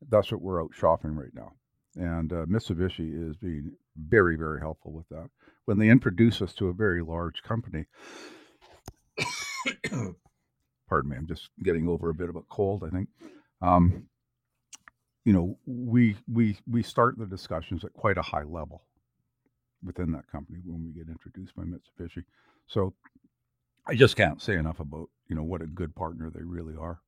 That's 0.09 0.31
what 0.31 0.41
we're 0.41 0.61
out 0.63 0.71
shopping 0.73 1.15
right 1.15 1.33
now. 1.33 1.53
And 1.95 2.31
uh, 2.31 2.45
Mitsubishi 2.45 3.29
is 3.29 3.35
being 3.35 3.73
very 3.97 4.37
very 4.37 4.59
helpful 4.59 4.91
with 4.91 5.07
that. 5.09 5.29
When 5.65 5.79
they 5.79 5.89
introduce 5.89 6.41
us 6.41 6.53
to 6.55 6.69
a 6.69 6.73
very 6.73 7.01
large 7.01 7.43
company, 7.43 7.85
pardon 10.89 11.11
me, 11.11 11.17
I'm 11.17 11.27
just 11.27 11.49
getting 11.63 11.87
over 11.87 12.09
a 12.09 12.13
bit 12.13 12.29
of 12.29 12.35
a 12.35 12.41
cold, 12.41 12.83
I 12.85 12.89
think. 12.89 13.09
Um, 13.61 14.07
you 15.23 15.33
know, 15.33 15.57
we 15.65 16.15
we 16.31 16.57
we 16.69 16.83
start 16.83 17.17
the 17.17 17.25
discussions 17.25 17.83
at 17.83 17.93
quite 17.93 18.17
a 18.17 18.21
high 18.21 18.43
level 18.43 18.83
within 19.83 20.11
that 20.11 20.27
company 20.31 20.59
when 20.65 20.83
we 20.85 20.91
get 20.91 21.09
introduced 21.09 21.55
by 21.55 21.63
Mitsubishi. 21.63 22.23
So 22.67 22.93
I 23.87 23.95
just 23.95 24.15
can't 24.15 24.41
say 24.41 24.55
enough 24.55 24.79
about 24.79 25.09
you 25.27 25.35
know 25.35 25.43
what 25.43 25.61
a 25.61 25.67
good 25.67 25.95
partner 25.95 26.29
they 26.29 26.43
really 26.43 26.75
are. 26.79 26.99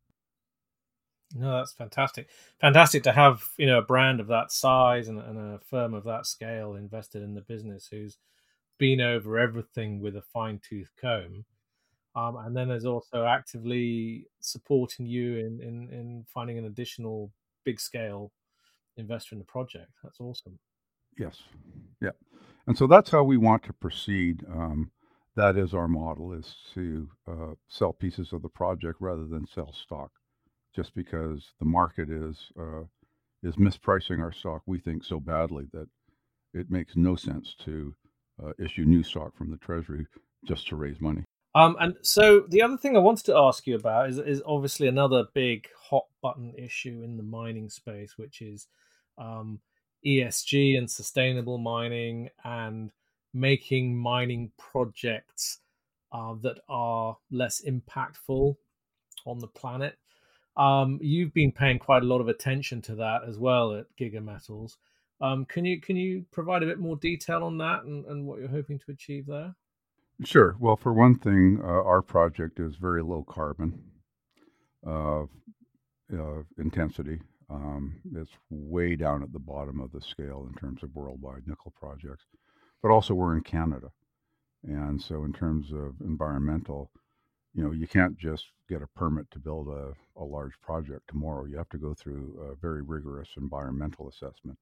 No, 1.35 1.57
that's 1.57 1.73
fantastic. 1.73 2.29
Fantastic 2.59 3.03
to 3.03 3.11
have 3.11 3.43
you 3.57 3.67
know 3.67 3.79
a 3.79 3.83
brand 3.83 4.19
of 4.19 4.27
that 4.27 4.51
size 4.51 5.07
and, 5.07 5.19
and 5.19 5.37
a 5.37 5.59
firm 5.59 5.93
of 5.93 6.03
that 6.05 6.25
scale 6.25 6.73
invested 6.73 7.21
in 7.21 7.35
the 7.35 7.41
business 7.41 7.87
who's 7.91 8.17
been 8.79 9.01
over 9.01 9.37
everything 9.37 9.99
with 9.99 10.15
a 10.15 10.21
fine 10.21 10.59
tooth 10.67 10.91
comb 10.99 11.45
um, 12.17 12.37
and 12.37 12.57
then 12.57 12.67
there's 12.69 12.85
also 12.85 13.25
actively 13.25 14.25
supporting 14.39 15.05
you 15.05 15.37
in, 15.37 15.61
in, 15.61 15.89
in 15.91 16.25
finding 16.33 16.57
an 16.57 16.65
additional 16.65 17.31
big 17.63 17.79
scale 17.79 18.31
investor 18.97 19.35
in 19.35 19.39
the 19.39 19.45
project. 19.45 19.91
That's 20.03 20.19
awesome. 20.19 20.57
Yes. 21.19 21.43
Yeah. 22.01 22.11
And 22.65 22.75
so 22.75 22.87
that's 22.87 23.11
how 23.11 23.23
we 23.23 23.37
want 23.37 23.63
to 23.63 23.73
proceed. 23.73 24.43
Um, 24.51 24.89
that 25.35 25.57
is 25.57 25.75
our 25.75 25.87
model: 25.87 26.33
is 26.33 26.55
to 26.73 27.07
uh, 27.27 27.53
sell 27.67 27.93
pieces 27.93 28.33
of 28.33 28.41
the 28.41 28.49
project 28.49 28.97
rather 28.99 29.25
than 29.25 29.45
sell 29.45 29.71
stock, 29.71 30.09
just 30.75 30.95
because 30.95 31.53
the 31.59 31.65
market 31.65 32.09
is 32.09 32.51
uh, 32.59 32.83
is 33.43 33.55
mispricing 33.57 34.19
our 34.19 34.31
stock. 34.31 34.63
We 34.65 34.79
think 34.79 35.03
so 35.03 35.19
badly 35.19 35.67
that 35.73 35.87
it 36.55 36.71
makes 36.71 36.95
no 36.95 37.15
sense 37.15 37.55
to 37.65 37.93
uh, 38.43 38.53
issue 38.57 38.85
new 38.85 39.03
stock 39.03 39.37
from 39.37 39.51
the 39.51 39.57
Treasury 39.57 40.07
just 40.45 40.67
to 40.69 40.75
raise 40.75 40.99
money. 40.99 41.23
Um, 41.57 41.75
and 41.79 41.95
so 42.03 42.43
the 42.49 42.61
other 42.61 42.77
thing 42.77 42.95
I 42.95 42.99
wanted 42.99 43.25
to 43.25 43.35
ask 43.35 43.65
you 43.65 43.73
about 43.73 44.11
is, 44.11 44.19
is 44.19 44.43
obviously 44.45 44.87
another 44.87 45.25
big 45.33 45.67
hot 45.75 46.05
button 46.21 46.53
issue 46.55 47.01
in 47.03 47.17
the 47.17 47.23
mining 47.23 47.67
space, 47.67 48.15
which 48.15 48.43
is 48.43 48.67
um, 49.17 49.59
ESG 50.05 50.77
and 50.77 50.87
sustainable 50.87 51.57
mining 51.57 52.29
and 52.43 52.91
making 53.33 53.97
mining 53.97 54.51
projects 54.59 55.57
uh, 56.11 56.35
that 56.43 56.59
are 56.69 57.17
less 57.31 57.63
impactful 57.67 58.55
on 59.25 59.39
the 59.39 59.47
planet. 59.47 59.97
Um, 60.57 60.99
you've 61.01 61.33
been 61.33 61.51
paying 61.51 61.79
quite 61.79 62.03
a 62.03 62.07
lot 62.07 62.21
of 62.21 62.27
attention 62.27 62.83
to 62.83 62.95
that 62.97 63.21
as 63.27 63.39
well 63.39 63.73
at 63.73 63.87
Giga 63.99 64.23
Metals. 64.23 64.77
Um, 65.21 65.43
can 65.45 65.65
you 65.65 65.81
can 65.81 65.95
you 65.95 66.23
provide 66.31 66.61
a 66.61 66.67
bit 66.67 66.77
more 66.77 66.97
detail 66.97 67.43
on 67.43 67.57
that 67.57 67.85
and, 67.85 68.05
and 68.05 68.27
what 68.27 68.37
you're 68.37 68.47
hoping 68.47 68.77
to 68.77 68.91
achieve 68.91 69.25
there? 69.25 69.55
Sure. 70.23 70.55
Well, 70.59 70.75
for 70.75 70.93
one 70.93 71.15
thing, 71.15 71.59
uh, 71.61 71.65
our 71.67 72.01
project 72.01 72.59
is 72.59 72.75
very 72.75 73.03
low 73.03 73.23
carbon 73.23 73.83
uh, 74.85 75.23
uh, 76.13 76.43
intensity. 76.57 77.19
Um, 77.49 78.01
it's 78.15 78.31
way 78.49 78.95
down 78.95 79.23
at 79.23 79.31
the 79.31 79.39
bottom 79.39 79.79
of 79.79 79.91
the 79.91 80.01
scale 80.01 80.47
in 80.49 80.55
terms 80.59 80.83
of 80.83 80.95
worldwide 80.95 81.47
nickel 81.47 81.73
projects, 81.79 82.25
but 82.81 82.91
also 82.91 83.13
we're 83.13 83.35
in 83.37 83.43
Canada, 83.43 83.91
and 84.63 85.01
so 85.01 85.23
in 85.23 85.33
terms 85.33 85.71
of 85.71 85.95
environmental, 86.01 86.91
you 87.53 87.63
know, 87.63 87.71
you 87.71 87.87
can't 87.87 88.17
just 88.17 88.45
get 88.69 88.81
a 88.81 88.87
permit 88.87 89.31
to 89.31 89.39
build 89.39 89.69
a, 89.69 89.93
a 90.21 90.23
large 90.23 90.59
project 90.61 91.03
tomorrow. 91.07 91.45
You 91.45 91.57
have 91.57 91.69
to 91.69 91.77
go 91.77 91.93
through 91.93 92.51
a 92.51 92.55
very 92.55 92.81
rigorous 92.81 93.29
environmental 93.37 94.09
assessment, 94.09 94.57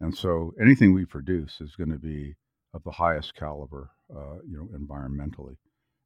and 0.00 0.16
so 0.16 0.52
anything 0.60 0.92
we 0.92 1.06
produce 1.06 1.60
is 1.60 1.76
going 1.76 1.90
to 1.90 1.98
be 1.98 2.34
of 2.74 2.82
the 2.84 2.90
highest 2.90 3.34
caliber, 3.34 3.90
uh, 4.14 4.36
you 4.46 4.56
know, 4.56 4.68
environmentally 4.78 5.56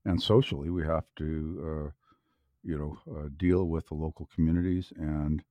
and 0.04 0.20
socially. 0.23 0.70
We 0.70 0.85
have 0.85 1.04
to, 1.16 1.87
uh, 1.87 1.90
you 2.62 2.78
know, 2.78 2.99
uh, 3.16 3.28
deal 3.37 3.64
with 3.64 3.87
the 3.88 3.94
local 3.94 4.28
communities 4.35 4.92
and 4.96 5.42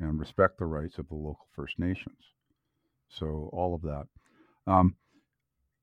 and 0.00 0.18
respect 0.18 0.58
the 0.58 0.66
rights 0.66 0.98
of 0.98 1.08
the 1.08 1.14
local 1.14 1.46
First 1.54 1.78
Nations. 1.78 2.18
So 3.08 3.48
all 3.52 3.74
of 3.74 3.82
that, 3.82 4.06
um, 4.66 4.96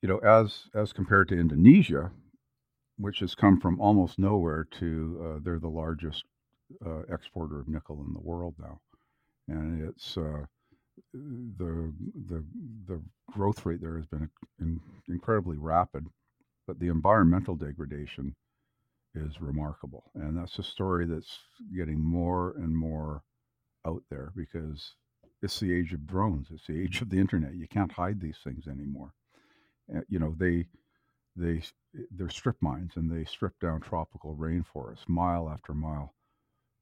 you 0.01 0.09
know, 0.09 0.17
as 0.19 0.69
as 0.73 0.93
compared 0.93 1.29
to 1.29 1.39
Indonesia, 1.39 2.11
which 2.97 3.19
has 3.19 3.35
come 3.35 3.59
from 3.59 3.79
almost 3.79 4.19
nowhere 4.19 4.67
to 4.79 5.21
uh, 5.23 5.39
they're 5.43 5.59
the 5.59 5.67
largest 5.67 6.25
uh, 6.85 7.01
exporter 7.13 7.59
of 7.59 7.67
nickel 7.67 8.03
in 8.05 8.13
the 8.13 8.19
world 8.19 8.55
now, 8.59 8.79
and 9.47 9.87
it's 9.87 10.17
the 11.13 11.93
the 12.29 12.43
the 12.87 13.01
growth 13.31 13.65
rate 13.65 13.81
there 13.81 13.97
has 13.97 14.05
been 14.05 14.29
in, 14.59 14.79
incredibly 15.07 15.57
rapid, 15.57 16.07
but 16.67 16.79
the 16.79 16.87
environmental 16.87 17.55
degradation 17.55 18.35
is 19.15 19.41
remarkable, 19.41 20.11
and 20.15 20.37
that's 20.37 20.59
a 20.59 20.63
story 20.63 21.05
that's 21.05 21.39
getting 21.75 21.99
more 21.99 22.55
and 22.57 22.75
more 22.75 23.23
out 23.85 24.03
there 24.09 24.31
because 24.35 24.95
it's 25.41 25.59
the 25.59 25.73
age 25.73 25.93
of 25.93 26.07
drones, 26.07 26.47
it's 26.51 26.67
the 26.67 26.81
age 26.81 27.01
of 27.01 27.09
the 27.09 27.19
internet. 27.19 27.55
You 27.55 27.67
can't 27.67 27.91
hide 27.91 28.21
these 28.21 28.37
things 28.43 28.67
anymore. 28.67 29.13
Uh, 29.95 30.01
you 30.09 30.19
know 30.19 30.35
they 30.37 30.67
they 31.35 31.61
they're 32.11 32.29
strip 32.29 32.57
mines 32.61 32.93
and 32.95 33.11
they 33.11 33.25
strip 33.25 33.59
down 33.59 33.81
tropical 33.81 34.35
rainforests 34.35 35.07
mile 35.09 35.49
after 35.49 35.73
mile. 35.73 36.13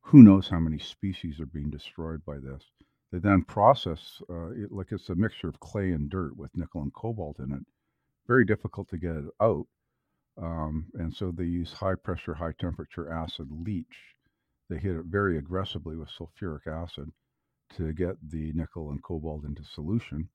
Who 0.03 0.23
knows 0.23 0.49
how 0.49 0.59
many 0.59 0.79
species 0.79 1.39
are 1.39 1.45
being 1.45 1.69
destroyed 1.69 2.25
by 2.25 2.39
this? 2.39 2.63
They 3.11 3.19
then 3.19 3.43
process 3.43 4.21
uh, 4.29 4.51
it 4.51 4.71
like 4.71 4.91
it's 4.91 5.09
a 5.09 5.15
mixture 5.15 5.49
of 5.49 5.59
clay 5.59 5.91
and 5.91 6.09
dirt 6.09 6.37
with 6.37 6.55
nickel 6.55 6.83
and 6.83 6.93
cobalt 6.93 7.39
in 7.39 7.51
it. 7.51 7.65
Very 8.27 8.45
difficult 8.45 8.89
to 8.89 8.97
get 8.97 9.15
it 9.15 9.25
out. 9.41 9.65
Um, 10.37 10.85
and 10.93 11.13
so 11.13 11.31
they 11.31 11.45
use 11.45 11.73
high 11.73 11.95
pressure, 11.95 12.33
high 12.33 12.53
temperature 12.59 13.11
acid 13.11 13.47
leach. 13.51 14.15
They 14.69 14.77
hit 14.77 14.95
it 14.95 15.05
very 15.05 15.37
aggressively 15.37 15.95
with 15.95 16.09
sulfuric 16.09 16.67
acid 16.67 17.11
to 17.75 17.91
get 17.93 18.15
the 18.29 18.51
nickel 18.53 18.91
and 18.91 19.01
cobalt 19.03 19.43
into 19.43 19.63
solution. 19.63 20.29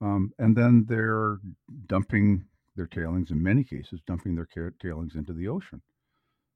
Um, 0.00 0.32
and 0.38 0.56
then 0.56 0.86
they're 0.88 1.38
dumping 1.86 2.44
their 2.76 2.86
tailings, 2.86 3.30
in 3.30 3.42
many 3.42 3.64
cases, 3.64 4.00
dumping 4.06 4.34
their 4.34 4.72
tailings 4.80 5.14
into 5.14 5.32
the 5.32 5.48
ocean. 5.48 5.82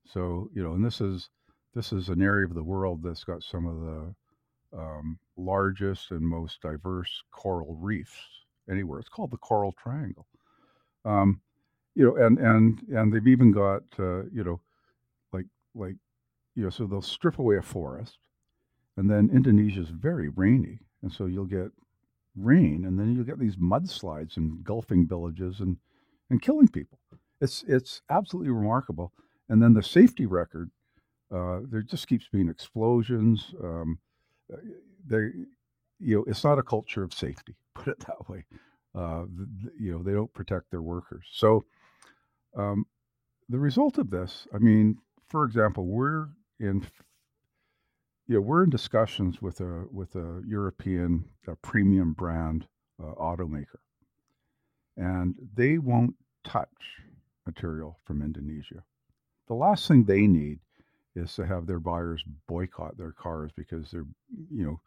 So, 0.07 0.51
you 0.55 0.63
know, 0.63 0.73
and 0.73 0.85
this 0.85 1.01
is 1.01 1.31
this 1.75 1.93
is 1.93 2.09
an 2.09 2.23
area 2.23 2.47
of 2.47 2.55
the 2.55 2.65
world 2.65 3.03
that's 3.03 3.25
got 3.25 3.43
some 3.43 3.67
of 3.67 3.81
the 3.81 4.15
um, 4.77 5.19
largest 5.37 6.11
and 6.11 6.23
most 6.23 6.61
diverse 6.63 7.23
coral 7.31 7.75
reefs 7.77 8.17
anywhere. 8.71 9.01
It's 9.01 9.09
called 9.09 9.31
the 9.31 9.37
Coral 9.39 9.73
Triangle. 9.73 10.27
Um, 11.05 11.41
you 11.95 12.05
know, 12.05 12.17
and 12.17 12.39
and 12.39 12.81
and 12.91 13.13
they've 13.13 13.27
even 13.27 13.53
got 13.53 13.83
uh, 13.99 14.25
you 14.33 14.45
know, 14.45 14.61
like 15.33 15.47
like 15.75 15.97
you 16.55 16.65
know, 16.65 16.71
so 16.71 16.87
they'll 16.87 17.03
strip 17.03 17.39
away 17.39 17.57
a 17.57 17.63
forest, 17.63 18.19
and 18.97 19.11
then 19.11 19.31
Indonesia 19.33 19.81
is 19.81 19.89
very 19.91 20.29
rainy, 20.29 20.81
and 21.03 21.13
so 21.13 21.27
you'll 21.27 21.47
get 21.47 21.71
rain, 22.37 22.85
and 22.85 22.99
then 22.99 23.15
you'll 23.15 23.25
get 23.25 23.39
these 23.39 23.57
mudslides 23.57 24.37
engulfing 24.37 25.07
villages 25.07 25.61
and 25.61 25.79
and 26.31 26.43
killing 26.43 26.69
people. 26.69 26.99
It's 27.41 27.65
it's 27.67 28.03
absolutely 28.11 28.53
remarkable. 28.53 29.13
And 29.49 29.63
then 29.63 29.73
the 29.73 29.83
safety 29.83 30.27
record, 30.27 30.71
uh, 31.35 31.61
there 31.71 31.83
just 31.83 32.07
keeps 32.07 32.29
being 32.29 32.49
explosions. 32.49 33.55
Um, 33.63 33.99
they, 35.07 35.31
you 35.99 36.17
know, 36.17 36.25
it's 36.27 36.45
not 36.45 36.59
a 36.59 36.63
culture 36.63 37.03
of 37.03 37.13
safety. 37.13 37.55
Put 37.75 37.89
it 37.89 38.01
that 38.01 38.29
way. 38.29 38.45
Uh, 38.95 39.25
you 39.79 39.93
know, 39.93 40.03
they 40.03 40.13
don't 40.13 40.33
protect 40.33 40.71
their 40.71 40.83
workers. 40.83 41.27
So, 41.33 41.65
um, 42.57 42.87
the 43.49 43.59
result 43.59 43.99
of 43.99 44.11
this, 44.11 44.47
I 44.55 44.59
mean, 44.59 44.99
for 45.29 45.45
example, 45.45 45.87
we're 45.87 46.29
in, 46.59 46.87
you 48.27 48.37
know, 48.37 48.41
we're 48.41 48.65
in 48.65 48.71
discussions 48.71 49.41
with 49.41 49.61
a 49.61 49.85
with 49.93 50.15
a 50.17 50.43
European 50.47 51.25
a 51.47 51.55
premium 51.57 52.13
brand 52.13 52.67
uh, 53.03 53.15
automaker, 53.15 53.81
and 54.97 55.35
they 55.55 55.79
won't 55.79 56.15
touch 56.45 56.69
material 57.47 57.99
from 58.05 58.23
Indonesia. 58.23 58.83
The 59.47 59.55
last 59.55 59.89
thing 59.89 60.05
they 60.05 60.27
need 60.27 60.59
is 61.15 61.35
to 61.35 61.47
have 61.47 61.67
their 61.67 61.81
buyers 61.81 62.23
boycott 62.47 62.97
their 62.97 63.13
cars 63.13 63.51
because 63.57 63.91
they're, 63.91 64.07
you 64.51 64.65
know, 64.65 64.81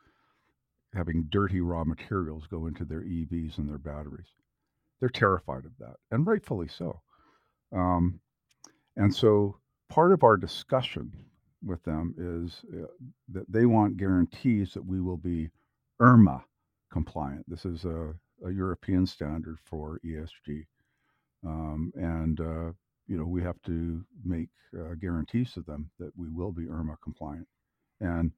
having 0.94 1.28
dirty 1.30 1.62
raw 1.62 1.84
materials 1.84 2.48
go 2.48 2.68
into 2.68 2.86
their 2.86 3.02
EVs 3.02 3.58
and 3.58 3.70
their 3.70 3.78
batteries. 3.78 4.28
They're 5.00 5.10
terrified 5.10 5.66
of 5.66 5.72
that, 5.80 5.96
and 6.12 6.28
rightfully 6.28 6.68
so. 6.68 7.02
Um, 7.74 8.20
and 8.98 9.14
so 9.14 9.58
part 9.90 10.12
of 10.12 10.24
our 10.24 10.38
discussion 10.38 11.12
with 11.64 11.84
them 11.84 12.16
is 12.18 12.64
uh, 12.74 12.88
that 13.30 13.52
they 13.52 13.66
want 13.66 13.98
guarantees 13.98 14.74
that 14.74 14.86
we 14.86 15.00
will 15.00 15.18
be 15.18 15.50
IRMA 16.00 16.44
compliant. 16.92 17.46
This 17.48 17.66
is 17.66 17.86
a, 17.86 18.14
a 18.46 18.52
European 18.52 19.06
standard 19.06 19.58
for 19.64 20.00
ESG. 20.06 20.66
Um, 21.46 21.92
and 21.96 22.40
uh, 22.40 22.72
you 23.12 23.18
know, 23.18 23.26
we 23.26 23.44
have 23.44 23.62
to 23.66 24.06
make 24.24 24.48
uh, 24.74 24.94
guarantees 25.02 25.52
to 25.52 25.62
them 25.64 25.92
that 26.00 26.14
we 26.16 26.30
will 26.30 26.54
be 26.54 26.64
IRMA 26.64 26.96
compliant, 27.04 27.46
and 28.00 28.32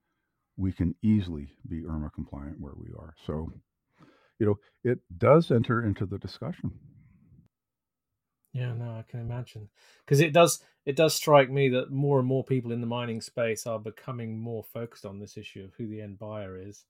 we 0.57 0.71
can 0.71 0.95
easily 1.03 1.47
be 1.69 1.83
IRMA 1.83 2.09
compliant 2.15 2.59
where 2.59 2.73
we 2.75 2.87
are. 2.97 3.13
So, 3.27 3.53
you 4.39 4.47
know, 4.47 4.55
it 4.83 4.97
does 5.15 5.51
enter 5.51 5.85
into 5.85 6.07
the 6.07 6.17
discussion. 6.17 6.71
Yeah, 8.51 8.73
no, 8.73 8.85
I 8.85 9.03
can 9.07 9.19
imagine 9.19 9.69
because 9.99 10.21
it 10.21 10.33
does 10.33 10.59
it 10.87 10.95
does 10.95 11.13
strike 11.13 11.51
me 11.51 11.69
that 11.69 11.91
more 11.91 12.17
and 12.17 12.27
more 12.27 12.43
people 12.43 12.71
in 12.71 12.81
the 12.81 12.87
mining 12.87 13.21
space 13.21 13.67
are 13.67 13.79
becoming 13.79 14.39
more 14.39 14.63
focused 14.63 15.05
on 15.05 15.19
this 15.19 15.37
issue 15.37 15.65
of 15.65 15.73
who 15.75 15.87
the 15.87 16.01
end 16.01 16.17
buyer 16.17 16.57
is, 16.57 16.83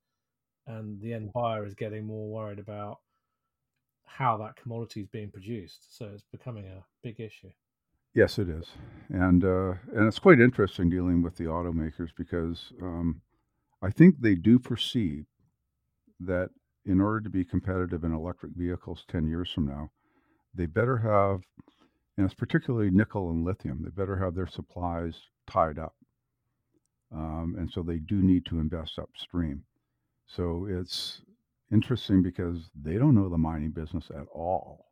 and 0.67 1.02
the 1.02 1.13
end 1.13 1.34
buyer 1.34 1.65
is 1.65 1.74
getting 1.74 2.06
more 2.06 2.30
worried 2.30 2.60
about 2.60 3.00
how 4.06 4.38
that 4.38 4.56
commodity 4.56 5.02
is 5.02 5.08
being 5.08 5.32
produced. 5.32 5.98
So 5.98 6.06
it's 6.13 6.24
becoming 6.32 6.65
a 6.65 6.86
big 7.02 7.19
issue. 7.19 7.52
Yes, 8.13 8.38
it 8.38 8.47
is, 8.47 8.67
and 9.10 9.43
uh, 9.43 9.73
and 9.93 10.08
it's 10.08 10.19
quite 10.19 10.39
interesting 10.39 10.89
dealing 10.89 11.23
with 11.23 11.36
the 11.38 11.45
automakers 11.45 12.10
because 12.15 12.71
um, 12.82 13.21
I 13.82 13.89
think 13.89 14.19
they 14.19 14.36
do 14.36 14.60
perceive 14.60 15.26
that 16.19 16.49
in 16.86 17.02
order 17.02 17.21
to 17.21 17.30
be 17.30 17.43
competitive 17.45 18.04
in 18.04 18.13
electric 18.13 18.54
vehicles 18.56 19.06
ten 19.08 19.28
years 19.28 19.52
from 19.52 19.65
now, 19.67 19.89
they 20.54 20.67
better 20.67 20.97
have, 20.97 21.41
and 22.17 22.26
it's 22.26 22.36
particularly 22.36 22.91
nickel 22.91 23.32
and 23.32 23.43
lithium, 23.43 23.82
they 23.84 23.89
better 23.89 24.17
have 24.17 24.36
their 24.36 24.47
supplies 24.47 25.15
tied 25.47 25.80
up, 25.80 25.95
um, 27.12 27.56
and 27.58 27.71
so 27.71 27.82
they 27.82 27.97
do 27.97 28.21
need 28.21 28.45
to 28.45 28.60
invest 28.60 28.99
upstream. 28.99 29.63
So 30.28 30.67
it's 30.69 31.21
interesting 31.71 32.21
because 32.21 32.69
they 32.80 32.95
don't 32.95 33.15
know 33.15 33.30
the 33.30 33.38
mining 33.39 33.71
business 33.71 34.12
at 34.12 34.28
all. 34.34 34.91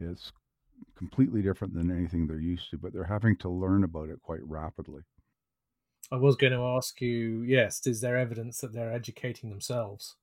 It's 0.00 0.32
completely 0.96 1.42
different 1.42 1.74
than 1.74 1.90
anything 1.90 2.26
they're 2.26 2.38
used 2.38 2.70
to, 2.70 2.78
but 2.78 2.92
they're 2.92 3.04
having 3.04 3.36
to 3.36 3.48
learn 3.48 3.84
about 3.84 4.08
it 4.08 4.20
quite 4.22 4.42
rapidly. 4.44 5.02
I 6.12 6.16
was 6.16 6.36
going 6.36 6.52
to 6.52 6.62
ask 6.62 7.00
you, 7.00 7.42
yes, 7.42 7.86
is 7.86 8.00
there 8.00 8.16
evidence 8.16 8.60
that 8.60 8.72
they're 8.72 8.92
educating 8.92 9.50
themselves 9.50 10.16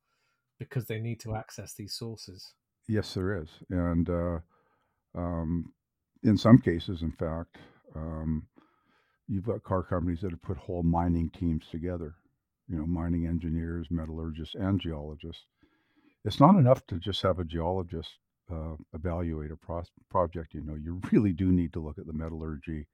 because 0.59 0.85
they 0.85 0.99
need 0.99 1.19
to 1.21 1.35
access 1.35 1.73
these 1.73 1.93
sources? 1.93 2.53
Yes, 2.87 3.13
there 3.13 3.41
is. 3.41 3.49
And 3.69 4.09
uh, 4.09 4.39
um, 5.15 5.73
in 6.23 6.37
some 6.37 6.59
cases, 6.59 7.01
in 7.01 7.11
fact, 7.11 7.57
um, 7.95 8.47
you've 9.27 9.45
got 9.45 9.63
car 9.63 9.83
companies 9.83 10.21
that 10.21 10.31
have 10.31 10.41
put 10.41 10.57
whole 10.57 10.83
mining 10.83 11.29
teams 11.31 11.65
together, 11.71 12.15
you 12.67 12.77
know, 12.77 12.85
mining 12.85 13.25
engineers, 13.25 13.87
metallurgists, 13.89 14.55
and 14.55 14.79
geologists. 14.79 15.45
It's 16.23 16.39
not 16.39 16.55
enough 16.55 16.85
to 16.87 16.99
just 16.99 17.23
have 17.23 17.39
a 17.39 17.43
geologist 17.43 18.09
uh, 18.51 18.75
evaluate 18.93 19.51
a 19.51 19.55
pro- 19.55 19.83
project. 20.09 20.53
You 20.53 20.63
know, 20.63 20.75
you 20.75 21.01
really 21.11 21.33
do 21.33 21.51
need 21.51 21.73
to 21.73 21.79
look 21.79 21.97
at 21.97 22.07
the 22.07 22.13
metallurgy 22.13 22.87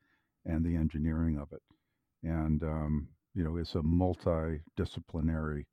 and 0.45 0.65
the 0.65 0.75
engineering 0.75 1.37
of 1.37 1.51
it. 1.51 1.61
And, 2.23 2.63
um, 2.63 3.09
you 3.33 3.43
know, 3.43 3.57
it's 3.57 3.75
a 3.75 3.79
multidisciplinary 3.79 5.65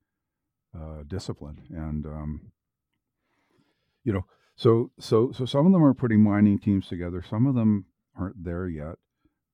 uh, 0.77 1.05
discipline. 1.07 1.61
And, 1.71 2.07
um, 2.07 2.53
you 4.05 4.13
know, 4.13 4.27
so 4.57 4.91
so 5.01 5.33
so 5.33 5.47
some 5.47 5.67
of 5.67 5.73
them 5.73 5.83
are 5.83 5.95
putting 5.95 6.23
mining 6.23 6.59
teams 6.59 6.87
together. 6.87 7.25
Some 7.29 7.47
of 7.47 7.55
them 7.55 7.87
aren't 8.17 8.45
there 8.45 8.69
yet, 8.69 8.97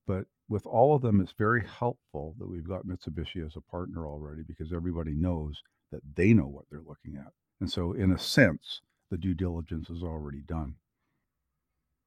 but 0.05 0.25
with 0.47 0.65
all 0.65 0.93
of 0.93 1.01
them, 1.01 1.21
it's 1.21 1.33
very 1.37 1.65
helpful 1.65 2.35
that 2.37 2.49
we've 2.49 2.67
got 2.67 2.85
Mitsubishi 2.85 3.43
as 3.45 3.55
a 3.55 3.61
partner 3.61 4.05
already 4.05 4.43
because 4.45 4.73
everybody 4.73 5.13
knows 5.15 5.61
that 5.91 6.01
they 6.15 6.33
know 6.33 6.47
what 6.47 6.65
they're 6.69 6.81
looking 6.85 7.15
at. 7.15 7.31
And 7.59 7.71
so, 7.71 7.93
in 7.93 8.11
a 8.11 8.19
sense, 8.19 8.81
the 9.11 9.17
due 9.17 9.35
diligence 9.35 9.91
is 9.91 10.01
already 10.01 10.41
done. 10.41 10.75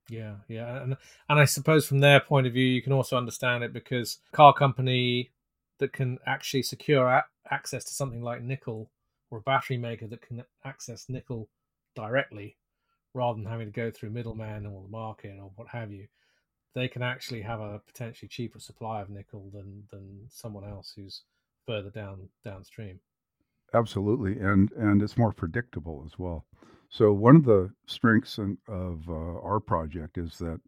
Yeah, 0.09 0.37
yeah, 0.49 0.83
and 0.83 0.97
and 1.29 1.39
I 1.39 1.45
suppose 1.45 1.87
from 1.87 2.01
their 2.01 2.21
point 2.21 2.47
of 2.47 2.53
view, 2.53 2.67
you 2.67 2.83
can 2.83 2.93
also 2.93 3.17
understand 3.17 3.63
it 3.63 3.73
because 3.73 4.19
car 4.33 4.53
company 4.53 5.31
that 5.79 5.93
can 5.93 6.19
actually 6.27 6.63
secure 6.63 7.07
a- 7.07 7.27
access 7.51 7.85
to 7.85 7.95
something 7.95 8.23
like 8.23 8.43
nickel, 8.43 8.91
or 9.31 9.39
a 9.39 9.43
battery 9.43 9.77
maker 9.79 10.07
that 10.09 10.23
can 10.23 10.45
access 10.65 11.09
nickel 11.09 11.49
directly, 11.95 12.57
rather 13.15 13.37
than 13.37 13.51
having 13.51 13.67
to 13.67 13.73
go 13.73 13.91
through 13.91 14.11
middlemen 14.11 14.67
or 14.67 14.83
the 14.83 14.89
market 14.89 15.39
or 15.41 15.51
what 15.57 15.69
have 15.69 15.93
you, 15.93 16.07
they 16.75 16.89
can 16.89 17.03
actually 17.03 17.43
have 17.43 17.61
a 17.61 17.81
potentially 17.87 18.29
cheaper 18.29 18.59
supply 18.59 19.01
of 19.01 19.09
nickel 19.11 19.51
than 19.53 19.85
than 19.91 20.27
someone 20.29 20.65
else 20.65 20.93
who's 20.95 21.23
further 21.67 21.91
down 21.91 22.29
downstream. 22.45 23.01
Absolutely, 23.73 24.39
and 24.39 24.71
and 24.73 25.03
it's 25.03 25.17
more 25.17 25.33
predictable 25.33 26.03
as 26.05 26.19
well. 26.19 26.45
So 26.89 27.13
one 27.13 27.37
of 27.37 27.45
the 27.45 27.71
strengths 27.87 28.39
in, 28.39 28.59
of 28.69 29.09
uh, 29.09 29.13
our 29.41 29.61
project 29.61 30.19
is 30.19 30.39
that 30.39 30.61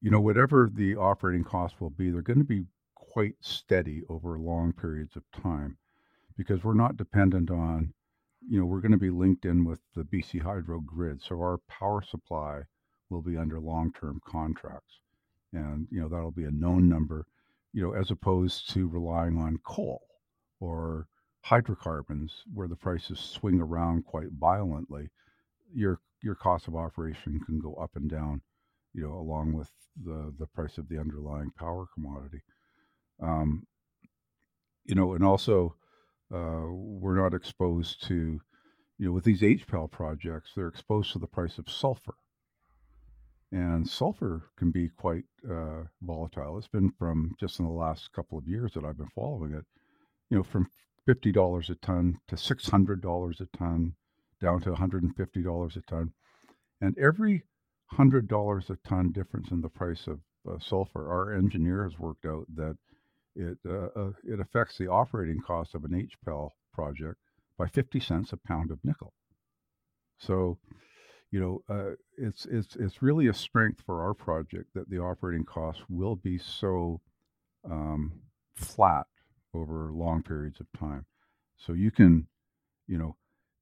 you 0.00 0.10
know 0.10 0.20
whatever 0.20 0.70
the 0.72 0.96
operating 0.96 1.44
costs 1.44 1.80
will 1.80 1.90
be, 1.90 2.10
they're 2.10 2.22
going 2.22 2.38
to 2.38 2.44
be 2.44 2.64
quite 2.94 3.34
steady 3.40 4.02
over 4.08 4.38
long 4.38 4.72
periods 4.72 5.16
of 5.16 5.22
time 5.42 5.76
because 6.36 6.64
we're 6.64 6.74
not 6.74 6.96
dependent 6.96 7.50
on 7.50 7.92
you 8.48 8.58
know 8.58 8.66
we're 8.66 8.80
going 8.80 8.92
to 8.92 8.98
be 8.98 9.10
linked 9.10 9.44
in 9.44 9.64
with 9.64 9.80
the 9.94 10.02
BC 10.02 10.42
Hydro 10.42 10.80
grid, 10.80 11.22
so 11.22 11.36
our 11.36 11.58
power 11.68 12.02
supply 12.02 12.62
will 13.10 13.22
be 13.22 13.36
under 13.36 13.60
long-term 13.60 14.20
contracts, 14.26 15.00
and 15.52 15.86
you 15.90 16.00
know 16.00 16.08
that'll 16.08 16.30
be 16.30 16.44
a 16.44 16.50
known 16.50 16.88
number, 16.88 17.26
you 17.72 17.82
know, 17.82 17.92
as 17.92 18.10
opposed 18.10 18.70
to 18.70 18.88
relying 18.88 19.38
on 19.38 19.58
coal 19.64 20.02
or 20.60 21.06
hydrocarbons 21.42 22.44
where 22.54 22.68
the 22.68 22.76
prices 22.76 23.18
swing 23.18 23.60
around 23.60 24.04
quite 24.04 24.30
violently. 24.38 25.10
Your 25.74 26.00
your 26.22 26.34
cost 26.34 26.68
of 26.68 26.76
operation 26.76 27.40
can 27.44 27.58
go 27.58 27.74
up 27.74 27.90
and 27.96 28.08
down, 28.08 28.40
you 28.94 29.02
know, 29.02 29.14
along 29.14 29.52
with 29.52 29.70
the 30.04 30.32
the 30.38 30.46
price 30.46 30.78
of 30.78 30.88
the 30.88 30.98
underlying 30.98 31.50
power 31.58 31.86
commodity. 31.94 32.42
Um, 33.20 33.66
you 34.84 34.94
know, 34.94 35.14
and 35.14 35.24
also 35.24 35.76
uh, 36.32 36.66
we're 36.70 37.20
not 37.20 37.34
exposed 37.34 38.02
to, 38.08 38.40
you 38.98 39.06
know, 39.06 39.12
with 39.12 39.24
these 39.24 39.42
HPAL 39.42 39.90
projects, 39.90 40.52
they're 40.54 40.68
exposed 40.68 41.12
to 41.12 41.18
the 41.18 41.26
price 41.26 41.58
of 41.58 41.68
sulfur. 41.70 42.14
And 43.52 43.86
sulfur 43.86 44.50
can 44.56 44.70
be 44.70 44.88
quite 44.88 45.24
uh, 45.48 45.82
volatile. 46.00 46.56
It's 46.56 46.68
been 46.68 46.90
from 46.98 47.34
just 47.38 47.58
in 47.58 47.66
the 47.66 47.72
last 47.72 48.10
couple 48.12 48.38
of 48.38 48.48
years 48.48 48.72
that 48.74 48.84
I've 48.84 48.96
been 48.96 49.10
following 49.14 49.52
it, 49.52 49.66
you 50.30 50.38
know, 50.38 50.42
from 50.42 50.68
$50 51.08 51.70
a 51.70 51.74
ton 51.76 52.18
to 52.28 52.36
$600 52.36 53.40
a 53.40 53.56
ton, 53.56 53.94
down 54.40 54.60
to 54.60 54.70
$150 54.70 55.76
a 55.76 55.80
ton. 55.82 56.12
And 56.80 56.98
every 56.98 57.42
$100 57.94 58.70
a 58.70 58.76
ton 58.88 59.12
difference 59.12 59.50
in 59.50 59.60
the 59.60 59.68
price 59.68 60.06
of 60.06 60.20
uh, 60.48 60.58
sulfur, 60.58 61.10
our 61.10 61.34
engineer 61.34 61.84
has 61.84 61.98
worked 61.98 62.26
out 62.26 62.46
that 62.54 62.76
it, 63.34 63.58
uh, 63.68 63.88
uh, 63.96 64.12
it 64.24 64.40
affects 64.40 64.78
the 64.78 64.88
operating 64.88 65.40
cost 65.40 65.74
of 65.74 65.84
an 65.84 66.08
HPAL 66.26 66.50
project 66.72 67.18
by 67.56 67.66
50 67.66 68.00
cents 68.00 68.32
a 68.32 68.36
pound 68.36 68.70
of 68.70 68.78
nickel. 68.84 69.12
So 70.18 70.58
you 71.32 71.40
know, 71.40 71.62
uh, 71.74 71.94
it's 72.18 72.46
it's 72.50 72.76
it's 72.76 73.02
really 73.02 73.26
a 73.28 73.34
strength 73.34 73.82
for 73.84 74.02
our 74.02 74.12
project 74.12 74.74
that 74.74 74.88
the 74.90 74.98
operating 74.98 75.44
costs 75.44 75.82
will 75.88 76.14
be 76.14 76.38
so 76.38 77.00
um, 77.68 78.12
flat 78.54 79.06
over 79.54 79.90
long 79.92 80.22
periods 80.22 80.60
of 80.60 80.66
time. 80.78 81.04
So 81.56 81.72
you 81.72 81.90
can, 81.90 82.26
you 82.86 82.98
know, 82.98 83.16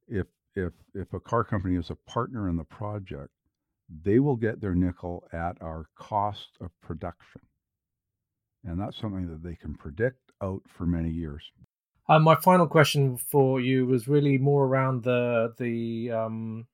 if 0.09 0.27
if 0.55 0.73
if 0.95 1.13
a 1.13 1.21
car 1.21 1.45
company 1.45 1.77
is 1.77 1.91
a 1.91 2.11
partner 2.11 2.49
in 2.49 2.57
the 2.57 2.65
project, 2.65 3.31
they 4.05 4.19
will 4.19 4.37
get 4.37 4.61
their 4.61 4.75
nickel 4.75 5.25
at 5.33 5.57
our 5.61 5.87
cost 5.97 6.57
of 6.61 6.71
production, 6.81 7.43
and 8.65 8.81
that's 8.81 8.99
something 8.99 9.29
that 9.29 9.43
they 9.43 9.57
can 9.57 9.75
predict 9.75 10.33
out 10.43 10.63
for 10.67 10.87
many 10.87 11.11
years. 11.11 11.43
Um, 12.09 12.25
my 12.25 12.35
final 12.35 12.67
question 12.67 13.17
for 13.17 13.61
you 13.61 13.87
was 13.87 14.09
really 14.09 14.39
more 14.39 14.67
around 14.67 15.05
the 15.05 15.55
the 15.59 16.11
um, 16.11 16.67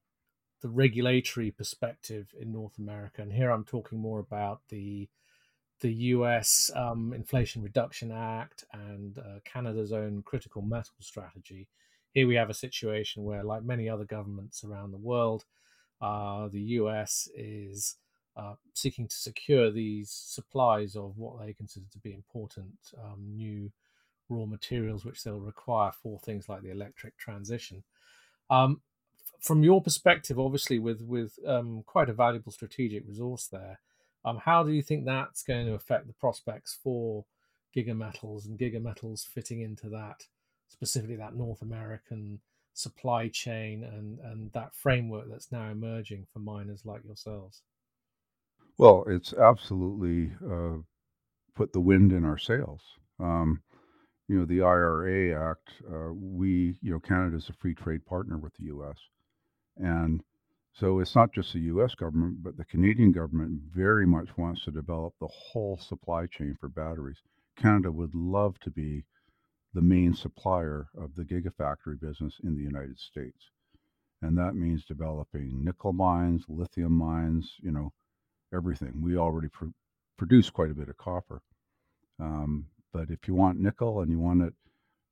the 0.62 0.68
regulatory 0.68 1.50
perspective 1.50 2.28
in 2.40 2.52
North 2.52 2.78
America, 2.78 3.22
and 3.22 3.32
here 3.32 3.50
I'm 3.50 3.64
talking 3.64 3.98
more 3.98 4.18
about 4.18 4.62
the 4.68 5.08
the 5.80 5.92
U.S. 5.92 6.70
Um, 6.74 7.12
Inflation 7.12 7.62
Reduction 7.62 8.10
Act 8.12 8.64
and 8.72 9.18
uh, 9.18 9.40
Canada's 9.44 9.92
own 9.92 10.22
critical 10.22 10.62
metal 10.62 10.94
strategy. 11.00 11.68
Here 12.12 12.26
we 12.26 12.34
have 12.36 12.50
a 12.50 12.54
situation 12.54 13.24
where, 13.24 13.44
like 13.44 13.62
many 13.62 13.88
other 13.88 14.04
governments 14.04 14.64
around 14.64 14.92
the 14.92 14.98
world, 14.98 15.44
uh, 16.00 16.48
the 16.48 16.60
U.S. 16.60 17.28
is 17.34 17.96
uh, 18.36 18.54
seeking 18.74 19.06
to 19.08 19.16
secure 19.16 19.70
these 19.70 20.10
supplies 20.10 20.96
of 20.96 21.16
what 21.16 21.44
they 21.44 21.52
consider 21.52 21.86
to 21.92 21.98
be 21.98 22.12
important 22.12 22.74
um, 23.02 23.22
new 23.34 23.70
raw 24.28 24.46
materials, 24.46 25.04
which 25.04 25.22
they'll 25.22 25.40
require 25.40 25.92
for 26.02 26.18
things 26.18 26.48
like 26.48 26.62
the 26.62 26.70
electric 26.70 27.16
transition. 27.16 27.82
Um, 28.50 28.80
from 29.40 29.62
your 29.62 29.82
perspective, 29.82 30.38
obviously 30.38 30.78
with 30.78 31.02
with 31.02 31.38
um, 31.46 31.82
quite 31.86 32.08
a 32.08 32.14
valuable 32.14 32.52
strategic 32.52 33.06
resource 33.06 33.46
there, 33.46 33.80
um, 34.26 34.38
how 34.44 34.62
do 34.62 34.72
you 34.72 34.82
think 34.82 35.04
that's 35.04 35.42
going 35.42 35.66
to 35.66 35.74
affect 35.74 36.06
the 36.06 36.12
prospects 36.12 36.76
for 36.82 37.24
Giga 37.74 37.96
Metals 37.96 38.46
and 38.46 38.58
Giga 38.58 38.82
Metals 38.82 39.26
fitting 39.32 39.60
into 39.60 39.88
that 39.90 40.24
specifically 40.68 41.16
that 41.16 41.36
North 41.36 41.62
American 41.62 42.40
supply 42.74 43.28
chain 43.28 43.82
and 43.84 44.18
and 44.20 44.52
that 44.52 44.74
framework 44.74 45.30
that's 45.30 45.50
now 45.50 45.70
emerging 45.70 46.26
for 46.32 46.40
miners 46.40 46.84
like 46.84 47.04
yourselves? 47.04 47.62
Well, 48.78 49.04
it's 49.08 49.32
absolutely 49.32 50.32
uh, 50.44 50.78
put 51.54 51.72
the 51.72 51.80
wind 51.80 52.12
in 52.12 52.24
our 52.24 52.36
sails. 52.36 52.82
Um, 53.18 53.62
you 54.28 54.38
know, 54.38 54.44
the 54.44 54.60
IRA 54.60 55.50
Act, 55.50 55.70
uh, 55.90 56.12
we, 56.12 56.76
you 56.82 56.90
know, 56.90 56.98
Canada 56.98 57.36
is 57.36 57.48
a 57.48 57.54
free 57.54 57.74
trade 57.74 58.04
partner 58.04 58.36
with 58.36 58.52
the 58.58 58.64
U.S. 58.64 58.98
And 59.76 60.22
so 60.78 61.00
it's 61.00 61.16
not 61.16 61.32
just 61.32 61.54
the 61.54 61.60
US 61.60 61.94
government, 61.94 62.42
but 62.42 62.58
the 62.58 62.64
Canadian 62.64 63.10
government 63.10 63.60
very 63.74 64.06
much 64.06 64.36
wants 64.36 64.64
to 64.64 64.70
develop 64.70 65.14
the 65.18 65.28
whole 65.28 65.78
supply 65.78 66.26
chain 66.26 66.54
for 66.60 66.68
batteries. 66.68 67.22
Canada 67.56 67.90
would 67.90 68.14
love 68.14 68.58
to 68.60 68.70
be 68.70 69.04
the 69.72 69.80
main 69.80 70.12
supplier 70.12 70.88
of 70.94 71.14
the 71.14 71.24
gigafactory 71.24 71.98
business 71.98 72.38
in 72.44 72.56
the 72.56 72.62
United 72.62 72.98
States. 72.98 73.50
And 74.20 74.36
that 74.36 74.54
means 74.54 74.84
developing 74.84 75.64
nickel 75.64 75.94
mines, 75.94 76.44
lithium 76.48 76.92
mines, 76.92 77.54
you 77.62 77.70
know, 77.70 77.92
everything. 78.52 79.00
We 79.00 79.16
already 79.16 79.48
pr- 79.48 79.66
produce 80.18 80.50
quite 80.50 80.70
a 80.70 80.74
bit 80.74 80.90
of 80.90 80.96
copper. 80.98 81.40
Um, 82.20 82.66
but 82.92 83.10
if 83.10 83.26
you 83.26 83.34
want 83.34 83.60
nickel 83.60 84.00
and 84.00 84.10
you 84.10 84.18
want 84.18 84.42
it 84.42 84.54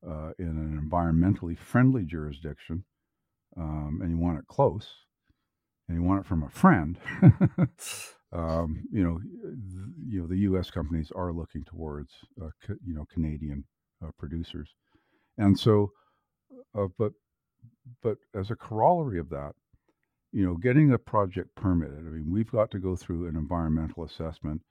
uh, 0.07 0.31
in 0.37 0.47
an 0.47 0.89
environmentally 0.91 1.57
friendly 1.57 2.03
jurisdiction, 2.03 2.83
um, 3.57 3.99
and 4.01 4.11
you 4.11 4.17
want 4.17 4.37
it 4.39 4.47
close, 4.47 4.87
and 5.87 5.97
you 5.97 6.03
want 6.03 6.21
it 6.21 6.27
from 6.27 6.43
a 6.43 6.49
friend, 6.49 6.97
um, 8.33 8.83
you 8.91 9.03
know, 9.03 9.19
you 10.07 10.21
know, 10.21 10.27
the 10.27 10.39
U.S. 10.39 10.69
companies 10.69 11.11
are 11.15 11.31
looking 11.31 11.63
towards, 11.63 12.11
uh, 12.41 12.49
co- 12.65 12.77
you 12.85 12.93
know, 12.95 13.05
Canadian 13.13 13.63
uh, 14.03 14.09
producers, 14.17 14.69
and 15.37 15.57
so, 15.57 15.91
uh, 16.77 16.87
but 16.97 17.13
but 18.01 18.17
as 18.33 18.51
a 18.51 18.55
corollary 18.55 19.19
of 19.19 19.29
that, 19.29 19.53
you 20.31 20.45
know, 20.45 20.55
getting 20.55 20.91
a 20.91 20.97
project 20.97 21.55
permitted. 21.55 21.99
I 21.99 22.09
mean, 22.09 22.31
we've 22.31 22.51
got 22.51 22.71
to 22.71 22.79
go 22.79 22.95
through 22.95 23.27
an 23.27 23.35
environmental 23.35 24.03
assessment, 24.03 24.61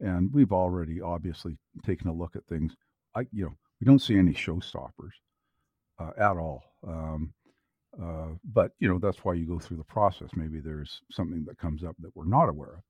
and 0.00 0.32
we've 0.32 0.52
already 0.52 1.00
obviously 1.00 1.56
taken 1.84 2.08
a 2.08 2.14
look 2.14 2.34
at 2.34 2.44
things. 2.46 2.74
I, 3.14 3.20
you 3.30 3.44
know, 3.44 3.52
we 3.80 3.84
don't 3.84 4.00
see 4.00 4.18
any 4.18 4.32
showstoppers 4.32 5.12
uh, 6.00 6.10
at 6.18 6.36
all. 6.36 6.62
Um, 6.86 7.34
uh, 8.00 8.28
but 8.44 8.72
you 8.78 8.88
know, 8.88 8.98
that's 8.98 9.18
why 9.24 9.34
you 9.34 9.46
go 9.46 9.58
through 9.58 9.76
the 9.76 9.84
process. 9.84 10.30
Maybe 10.34 10.60
there's 10.60 11.02
something 11.10 11.44
that 11.46 11.58
comes 11.58 11.84
up 11.84 11.96
that 12.00 12.14
we're 12.14 12.24
not 12.24 12.48
aware 12.48 12.82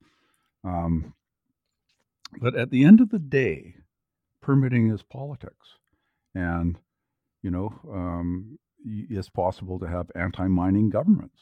of. 0.65 0.71
Um, 0.71 1.15
but 2.41 2.55
at 2.55 2.71
the 2.71 2.85
end 2.85 3.01
of 3.01 3.11
the 3.11 3.19
day, 3.19 3.75
permitting 4.41 4.91
is 4.91 5.03
politics, 5.03 5.77
and 6.35 6.79
you 7.43 7.51
know, 7.51 7.75
um, 7.91 8.59
it's 8.85 9.29
possible 9.29 9.79
to 9.81 9.87
have 9.87 10.11
anti-mining 10.15 10.91
governments. 10.91 11.41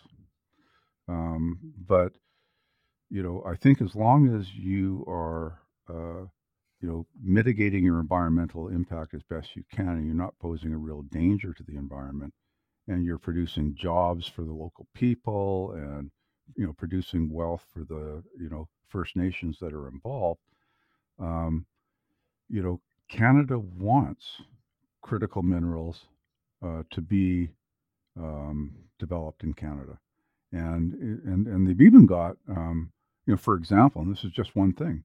Um, 1.08 1.58
but 1.86 2.12
you 3.10 3.22
know, 3.22 3.42
I 3.46 3.56
think 3.56 3.82
as 3.82 3.94
long 3.94 4.34
as 4.34 4.54
you 4.54 5.04
are, 5.08 5.58
uh, 5.88 6.26
you 6.80 6.88
know, 6.88 7.06
mitigating 7.22 7.84
your 7.84 8.00
environmental 8.00 8.68
impact 8.68 9.14
as 9.14 9.22
best 9.24 9.54
you 9.54 9.64
can, 9.70 9.88
and 9.88 10.06
you're 10.06 10.14
not 10.14 10.38
posing 10.38 10.72
a 10.72 10.78
real 10.78 11.02
danger 11.02 11.52
to 11.52 11.62
the 11.62 11.76
environment, 11.76 12.32
and 12.90 13.04
you're 13.04 13.18
producing 13.18 13.74
jobs 13.76 14.26
for 14.26 14.42
the 14.42 14.52
local 14.52 14.88
people, 14.94 15.72
and 15.72 16.10
you 16.56 16.66
know, 16.66 16.74
producing 16.74 17.32
wealth 17.32 17.64
for 17.72 17.84
the 17.84 18.22
you 18.38 18.50
know 18.50 18.68
First 18.88 19.16
Nations 19.16 19.58
that 19.60 19.72
are 19.72 19.88
involved. 19.88 20.40
Um, 21.20 21.66
you 22.48 22.62
know, 22.62 22.80
Canada 23.08 23.58
wants 23.58 24.42
critical 25.02 25.42
minerals 25.42 26.06
uh, 26.64 26.82
to 26.90 27.00
be 27.00 27.50
um, 28.18 28.72
developed 28.98 29.44
in 29.44 29.54
Canada, 29.54 29.98
and 30.52 30.94
and 30.94 31.46
and 31.46 31.68
they've 31.68 31.82
even 31.82 32.06
got 32.06 32.36
um, 32.48 32.92
you 33.26 33.34
know, 33.34 33.38
for 33.38 33.54
example, 33.56 34.02
and 34.02 34.12
this 34.12 34.24
is 34.24 34.32
just 34.32 34.56
one 34.56 34.72
thing, 34.74 35.04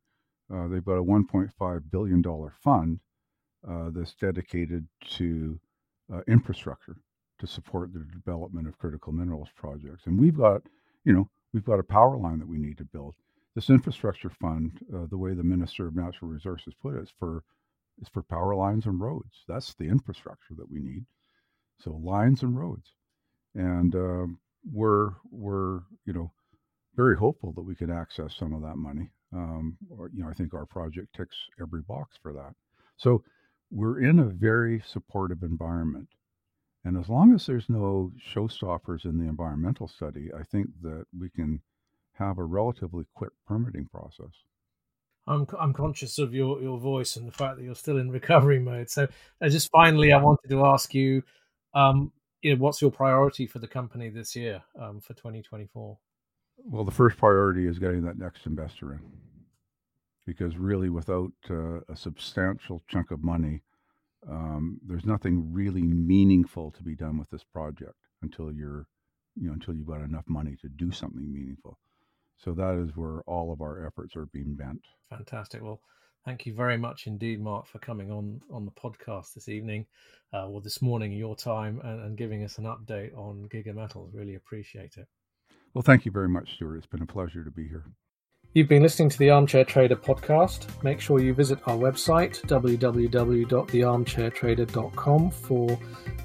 uh, 0.54 0.68
they've 0.68 0.86
got 0.86 0.98
a 0.98 1.04
1.5 1.04 1.92
billion 1.92 2.22
dollar 2.22 2.54
fund 2.64 3.00
uh, 3.70 3.90
that's 3.94 4.16
dedicated 4.16 4.88
to 5.08 5.60
uh, 6.14 6.22
infrastructure 6.28 6.98
to 7.40 7.48
support 7.48 7.94
the 7.94 8.06
development 8.14 8.68
of 8.68 8.78
critical 8.78 9.14
minerals 9.14 9.50
projects, 9.56 10.06
and 10.06 10.20
we've 10.20 10.38
got 10.38 10.62
you 11.04 11.14
know 11.14 11.30
we've 11.54 11.66
got 11.66 11.80
a 11.80 11.84
power 11.84 12.18
line 12.18 12.40
that 12.40 12.48
we 12.48 12.58
need 12.58 12.78
to 12.78 12.86
build. 12.86 13.16
This 13.56 13.70
infrastructure 13.70 14.30
fund, 14.30 14.80
uh, 14.94 15.06
the 15.10 15.18
way 15.18 15.34
the 15.34 15.44
Minister 15.44 15.88
of 15.88 15.96
Natural 15.96 16.30
Resources 16.30 16.74
put 16.82 16.96
it, 16.96 17.04
is 17.04 17.14
for 17.20 17.44
is 18.02 18.10
for 18.10 18.24
power 18.24 18.56
lines 18.56 18.86
and 18.86 19.00
roads. 19.00 19.44
That's 19.48 19.74
the 19.76 19.86
infrastructure 19.86 20.54
that 20.58 20.70
we 20.70 20.80
need. 20.80 21.06
So 21.80 22.00
lines 22.04 22.44
and 22.44 22.58
roads, 22.58 22.94
and 23.54 23.96
uh, 23.96 24.28
we're 24.72 25.12
we're 25.32 25.82
you 26.06 26.14
know 26.14 26.32
very 26.96 27.18
hopeful 27.18 27.54
that 27.54 27.62
we 27.62 27.76
can 27.76 27.92
access 27.92 28.36
some 28.36 28.54
of 28.54 28.62
that 28.62 28.78
money. 28.78 29.10
Um, 29.34 29.78
or 29.90 30.10
you 30.14 30.24
know, 30.24 30.30
I 30.30 30.34
think 30.34 30.54
our 30.54 30.66
project 30.66 31.16
ticks 31.16 31.36
every 31.62 31.82
box 31.82 32.18
for 32.22 32.32
that. 32.34 32.54
So 32.98 33.24
we're 33.72 34.02
in 34.02 34.20
a 34.20 34.26
very 34.26 34.82
supportive 34.86 35.44
environment. 35.44 36.08
And 36.86 36.98
as 36.98 37.10
long 37.10 37.34
as 37.34 37.48
there's 37.48 37.68
no 37.68 38.12
showstoppers 38.32 39.06
in 39.06 39.18
the 39.18 39.28
environmental 39.28 39.88
study, 39.88 40.30
I 40.40 40.44
think 40.44 40.68
that 40.84 41.06
we 41.18 41.30
can 41.30 41.62
have 42.14 42.38
a 42.38 42.44
relatively 42.44 43.06
quick 43.16 43.32
permitting 43.48 43.88
process. 43.88 44.32
I'm 45.28 45.48
I'm 45.60 45.74
conscious 45.74 46.20
of 46.20 46.36
your 46.36 46.62
your 46.62 46.78
voice 46.78 47.16
and 47.16 47.28
the 47.28 47.32
fact 47.32 47.58
that 47.58 47.64
you're 47.64 47.74
still 47.74 47.98
in 47.98 48.12
recovery 48.12 48.60
mode. 48.60 48.92
So, 48.92 49.08
uh, 49.42 49.50
just 49.50 49.72
finally, 49.72 50.14
I 50.14 50.22
wanted 50.22 50.50
to 50.50 50.64
ask 50.64 50.94
you, 50.94 51.24
um, 51.74 52.12
you 52.44 52.56
know, 52.56 52.62
what's 52.62 52.80
your 52.80 52.92
priority 52.92 53.48
for 53.48 53.58
the 53.58 53.68
company 53.68 54.10
this 54.10 54.36
year 54.36 54.62
um, 54.80 55.02
for 55.02 55.16
2024? 55.16 55.98
Well, 56.58 56.84
the 56.84 56.92
first 56.92 57.18
priority 57.18 57.66
is 57.66 57.80
getting 57.80 58.04
that 58.04 58.20
next 58.20 58.46
investor 58.46 58.94
in, 58.94 59.00
because 60.28 60.56
really, 60.56 60.90
without 60.90 61.32
uh, 61.50 61.80
a 61.90 61.96
substantial 61.96 62.84
chunk 62.88 63.10
of 63.10 63.24
money, 63.24 63.64
um, 64.30 64.80
there's 64.86 65.06
nothing 65.06 65.54
really 65.54 65.84
meaningful 65.84 66.72
to 66.72 66.84
be 66.84 66.96
done 66.96 67.18
with 67.18 67.30
this 67.30 67.44
project 67.44 67.96
until 68.22 68.52
you're, 68.52 68.88
you 69.36 69.48
know, 69.48 69.54
until 69.54 69.76
you've 69.76 69.88
got 69.88 70.02
enough 70.02 70.26
money 70.28 70.56
to 70.62 70.70
do 70.70 70.92
something 70.92 71.32
meaningful. 71.32 71.78
So 72.38 72.54
that 72.54 72.76
is 72.76 72.96
where 72.96 73.22
all 73.22 73.54
of 73.54 73.62
our 73.62 73.86
efforts 73.86 74.16
are 74.16 74.26
being 74.26 74.56
bent. 74.56 74.82
Fantastic. 75.10 75.62
Well, 75.62 75.80
thank 76.26 76.46
you 76.46 76.54
very 76.54 76.78
much 76.78 77.08
indeed, 77.08 77.40
Mark, 77.40 77.68
for 77.68 77.80
coming 77.80 78.12
on 78.12 78.42
on 78.52 78.66
the 78.66 78.72
podcast 78.72 79.34
this 79.34 79.48
evening, 79.48 79.86
uh, 80.34 80.48
or 80.48 80.62
this 80.62 80.82
morning, 80.82 81.14
your 81.14 81.36
time, 81.36 81.80
and, 81.84 82.02
and 82.02 82.18
giving 82.18 82.44
us 82.44 82.58
an 82.58 82.66
update 82.66 83.16
on 83.16 83.48
Giga 83.54 83.74
Metals. 83.74 84.14
Really 84.14 84.36
appreciate 84.36 84.98
it. 84.98 85.08
Well, 85.74 85.82
thank 85.82 86.06
you 86.06 86.12
very 86.12 86.30
much, 86.30 86.56
Stuart. 86.56 86.78
It's 86.78 86.88
been 86.88 87.02
a 87.02 87.06
pleasure 87.06 87.44
to 87.44 87.52
be 87.52 87.68
here. 87.68 87.86
You've 88.56 88.68
been 88.70 88.84
listening 88.84 89.10
to 89.10 89.18
the 89.18 89.32
Armchair 89.32 89.66
Trader 89.66 89.98
podcast. 89.98 90.68
Make 90.82 91.02
sure 91.02 91.20
you 91.20 91.34
visit 91.34 91.60
our 91.66 91.76
website, 91.76 92.42
www.thearmchairtrader.com, 92.44 95.32
for 95.32 95.78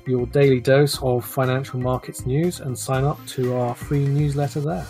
your 0.06 0.26
daily 0.26 0.60
dose 0.60 1.02
of 1.02 1.24
financial 1.24 1.80
markets 1.80 2.26
news 2.26 2.60
and 2.60 2.78
sign 2.78 3.02
up 3.02 3.18
to 3.26 3.56
our 3.56 3.74
free 3.74 4.06
newsletter 4.06 4.60
there. 4.60 4.86